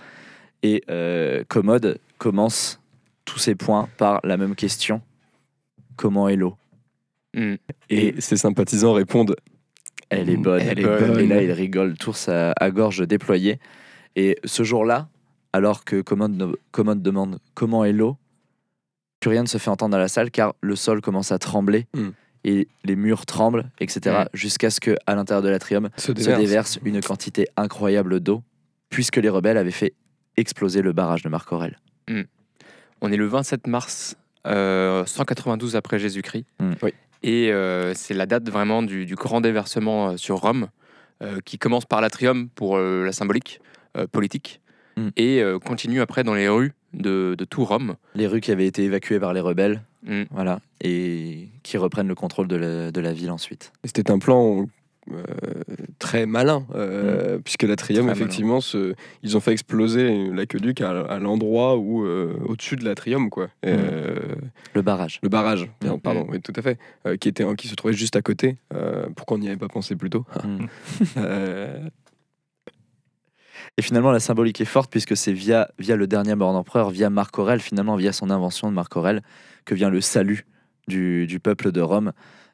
Et 0.63 0.83
euh, 0.91 1.45
Commode 1.49 1.99
commence 2.19 2.81
tous 3.25 3.39
ses 3.39 3.55
points 3.55 3.89
par 3.99 4.21
la 4.25 4.37
même 4.37 4.55
question. 4.55 5.01
Comment 5.97 6.29
est 6.29 6.37
l'eau 6.37 6.57
Hmm. 7.35 7.57
Et 7.91 8.19
ses 8.19 8.39
sympathisants 8.39 8.95
répondent 8.95 9.37
Elle 10.09 10.31
est 10.31 10.39
bonne. 10.39 10.63
Elle 10.63 10.79
est 10.79 10.83
bonne. 10.85 11.21
Et 11.21 11.27
là, 11.27 11.43
il 11.43 11.53
rigole 11.53 11.99
tous 11.99 12.29
à, 12.31 12.53
à 12.59 12.71
gorge 12.71 13.07
déployée. 13.07 13.59
Et 14.15 14.39
ce 14.45 14.63
jour-là, 14.63 15.09
alors 15.53 15.85
que 15.85 16.01
Commode, 16.01 16.57
Commode 16.71 17.03
demande 17.03 17.39
comment 17.53 17.85
est 17.85 17.93
l'eau, 17.93 18.17
plus 19.21 19.29
rien 19.29 19.43
ne 19.43 19.49
se 19.49 19.59
fait 19.59 19.69
entendre 19.69 19.93
dans 19.93 19.99
la 19.99 20.09
salle 20.09 20.31
car 20.31 20.55
le 20.63 20.77
sol 20.77 21.03
commence 21.03 21.31
à 21.31 21.39
trembler 21.39 21.87
Mm. 21.95 22.09
et 22.45 22.69
les 22.85 22.97
murs 22.97 23.27
tremblent, 23.27 23.71
etc. 23.81 24.25
Mm. 24.25 24.29
Jusqu'à 24.33 24.71
ce 24.71 24.81
que, 24.81 24.97
à 25.07 25.15
l'intérieur 25.15 25.43
de 25.43 25.49
l'atrium, 25.51 25.91
se 25.99 26.07
se 26.07 26.13
déverse. 26.13 26.41
déverse 26.41 26.79
une 26.87 27.03
quantité 27.03 27.49
incroyable 27.59 28.21
d'eau, 28.21 28.43
puisque 28.89 29.17
les 29.17 29.29
rebelles 29.29 29.59
avaient 29.59 29.71
fait 29.71 29.93
exploser 30.37 30.83
le 30.83 30.93
barrage 30.93 31.23
de 31.23 31.29
Marc 31.29 31.53
Aurèle. 31.53 31.79
On 33.03 33.13
est 33.13 33.17
le 33.17 33.27
27 33.27 33.67
mars 33.67 34.17
euh, 34.47 35.05
192 35.05 35.77
après 35.77 35.99
Jésus-Christ. 35.99 36.47
Mm. 36.61 36.73
Oui. 36.83 36.95
Et 37.23 37.53
euh, 37.53 37.93
c'est 37.95 38.15
la 38.15 38.27
date 38.27 38.49
vraiment 38.49 38.83
du, 38.83 39.05
du 39.07 39.15
grand 39.17 39.41
déversement 39.41 40.11
euh, 40.11 40.17
sur 40.17 40.37
Rome, 40.39 40.69
euh, 41.23 41.41
qui 41.45 41.59
commence 41.59 41.85
par 41.85 42.01
l'atrium 42.01 42.49
pour 42.51 42.77
euh, 42.77 43.05
la 43.05 43.13
symbolique 43.13 43.61
euh, 43.97 44.07
politique, 44.07 44.61
Mm. 44.99 45.09
et 45.19 45.43
euh, 45.43 45.59
continue 45.59 46.01
après 46.01 46.25
dans 46.25 46.33
les 46.33 46.49
rues 46.49 46.73
de, 46.95 47.35
de 47.37 47.45
tout 47.45 47.67
Rome. 47.67 47.97
Les 48.15 48.27
rues 48.27 48.41
qui 48.41 48.51
avaient 48.51 48.67
été 48.67 48.83
évacuées 48.83 49.21
par 49.21 49.35
les 49.35 49.41
rebelles, 49.41 49.83
voilà, 50.31 50.61
et 50.81 51.49
qui 51.63 51.77
reprennent 51.77 52.09
le 52.09 52.15
contrôle 52.15 52.49
de 52.49 52.57
la, 52.57 52.91
de 52.93 53.01
la 53.03 53.13
ville 53.13 53.31
ensuite. 53.31 53.73
C'était 53.85 54.11
un 54.11 54.19
plan 54.19 54.65
euh, 55.13 55.23
très 55.99 56.27
malin, 56.27 56.67
euh, 56.75 57.39
puisque 57.39 57.63
l'atrium, 57.63 58.09
effectivement, 58.11 58.61
se- 58.61 58.95
ils 59.23 59.37
ont 59.37 59.41
fait 59.41 59.53
exploser 59.53 60.29
l'aqueduc 60.33 60.81
à, 60.81 60.91
à 61.03 61.19
l'endroit 61.19 61.77
où, 61.77 62.05
euh, 62.05 62.35
au-dessus 62.47 62.77
de 62.77 62.85
l'atrium, 62.85 63.31
quoi. 63.31 63.47
Mm. 63.47 63.49
euh, 63.67 64.35
Le 64.75 64.83
barrage. 64.83 65.21
le 65.23 65.29
barrage, 65.29 65.71
bien, 65.81 65.95
Mm. 65.97 66.01
pardon, 66.01 66.27
oui, 66.29 66.41
tout 66.41 66.53
à 66.57 66.63
fait, 66.63 66.79
qui, 67.21 67.29
était, 67.29 67.45
qui 67.57 67.69
se 67.69 67.75
trouvait 67.77 67.95
juste 67.95 68.17
à 68.17 68.23
côté. 68.23 68.57
Pourquoi 69.15 69.37
on 69.37 69.41
n'y 69.41 69.49
avait 69.49 69.57
pas 69.57 69.69
pensé 69.69 69.95
plus 69.97 70.11
tôt 70.11 70.25
Mm. 70.45 70.67
Et 73.79 73.83
finalement, 73.83 74.11
la 74.11 74.21
symbolique 74.21 74.61
est 74.61 74.65
forte 74.67 74.91
puisque 74.91 75.17
c'est 75.17 75.33
via, 75.33 75.69
via 75.79 75.97
le 75.97 76.07
dernier 76.07 76.35
mort 76.35 76.53
d'empereur, 76.53 76.91
via 76.91 77.11
Marc 77.11 77.39
Aurèle, 77.39 77.61
finalement, 77.61 77.97
via 77.97 78.13
son 78.13 78.31
invention 78.31 78.69
de 78.71 78.75
Marc 78.75 78.97
Aurèle, 78.97 79.23
que 79.65 79.75
vient 79.75 79.91
le 79.91 80.01
salut 80.01 80.47
du, 80.89 81.27
du 81.27 81.41
peuple 81.41 81.73
de 81.73 81.81
Rome. 81.81 82.13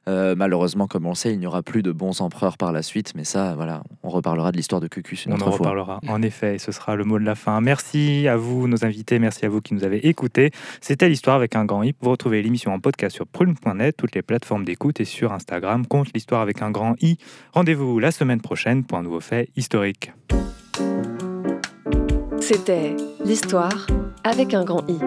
Euh, 0.09 0.35
malheureusement, 0.37 0.87
comme 0.88 1.07
on 1.07 1.11
le 1.11 1.15
sait, 1.15 1.33
il 1.33 1.38
n'y 1.38 1.47
aura 1.47 1.62
plus 1.62 1.83
de 1.83 1.93
bons 1.93 2.21
empereurs 2.21 2.57
par 2.57 2.73
la 2.73 2.83
suite, 2.83 3.12
mais 3.15 3.25
ça, 3.25 3.55
voilà, 3.55 3.83
on 4.03 4.09
reparlera 4.09 4.51
de 4.51 4.57
l'histoire 4.57 4.81
de 4.81 4.88
Cucus 4.88 5.27
une 5.27 5.33
On 5.33 5.37
autre 5.37 5.49
en 5.49 5.53
fois. 5.53 5.59
reparlera 5.69 6.01
en 6.09 6.23
effet, 6.23 6.57
et 6.57 6.59
ce 6.59 6.73
sera 6.73 6.97
le 6.97 7.05
mot 7.05 7.19
de 7.19 7.25
la 7.25 7.35
fin. 7.37 7.61
Merci 7.61 8.27
à 8.27 8.37
vous, 8.37 8.67
nos 8.67 8.85
invités, 8.85 9.19
merci 9.19 9.45
à 9.47 9.49
vous 9.49 9.61
qui 9.61 9.75
nous 9.75 9.85
avez 9.85 10.09
écoutés. 10.09 10.51
C'était 10.81 11.09
l'histoire 11.09 11.37
avec 11.37 11.55
un 11.55 11.65
grand 11.65 11.83
i. 11.85 11.95
Vous 12.01 12.11
retrouvez 12.11 12.43
l'émission 12.43 12.73
en 12.73 12.81
podcast 12.81 13.15
sur 13.15 13.27
prune.net, 13.27 13.97
toutes 13.97 14.15
les 14.15 14.23
plateformes 14.23 14.65
d'écoute 14.65 15.01
et 15.01 15.05
sur 15.05 15.33
Instagram. 15.33 15.87
Compte 15.87 16.09
l'histoire 16.15 16.41
avec 16.41 16.62
un 16.62 16.71
grand 16.73 16.95
i. 17.01 17.19
Rendez-vous 17.53 17.99
la 18.01 18.11
semaine 18.11 18.41
prochaine 18.41 18.83
pour 18.85 18.99
un 18.99 19.03
nouveau 19.03 19.21
fait 19.21 19.51
historique. 19.57 20.12
C'était 22.41 22.97
l'histoire 23.25 23.87
avec 24.25 24.53
un 24.53 24.65
grand 24.65 24.83
I. 24.88 24.99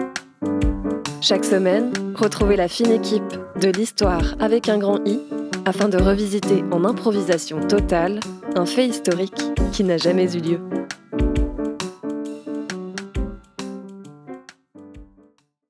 Chaque 1.28 1.44
semaine, 1.44 1.90
retrouvez 2.14 2.54
la 2.54 2.68
fine 2.68 2.92
équipe 2.92 3.34
de 3.60 3.68
l'histoire 3.68 4.36
avec 4.38 4.68
un 4.68 4.78
grand 4.78 5.04
I 5.04 5.18
afin 5.64 5.88
de 5.88 5.98
revisiter 5.98 6.62
en 6.70 6.84
improvisation 6.84 7.58
totale 7.66 8.20
un 8.54 8.64
fait 8.64 8.86
historique 8.86 9.42
qui 9.72 9.82
n'a 9.82 9.96
jamais 9.96 10.32
eu 10.36 10.38
lieu. 10.38 10.60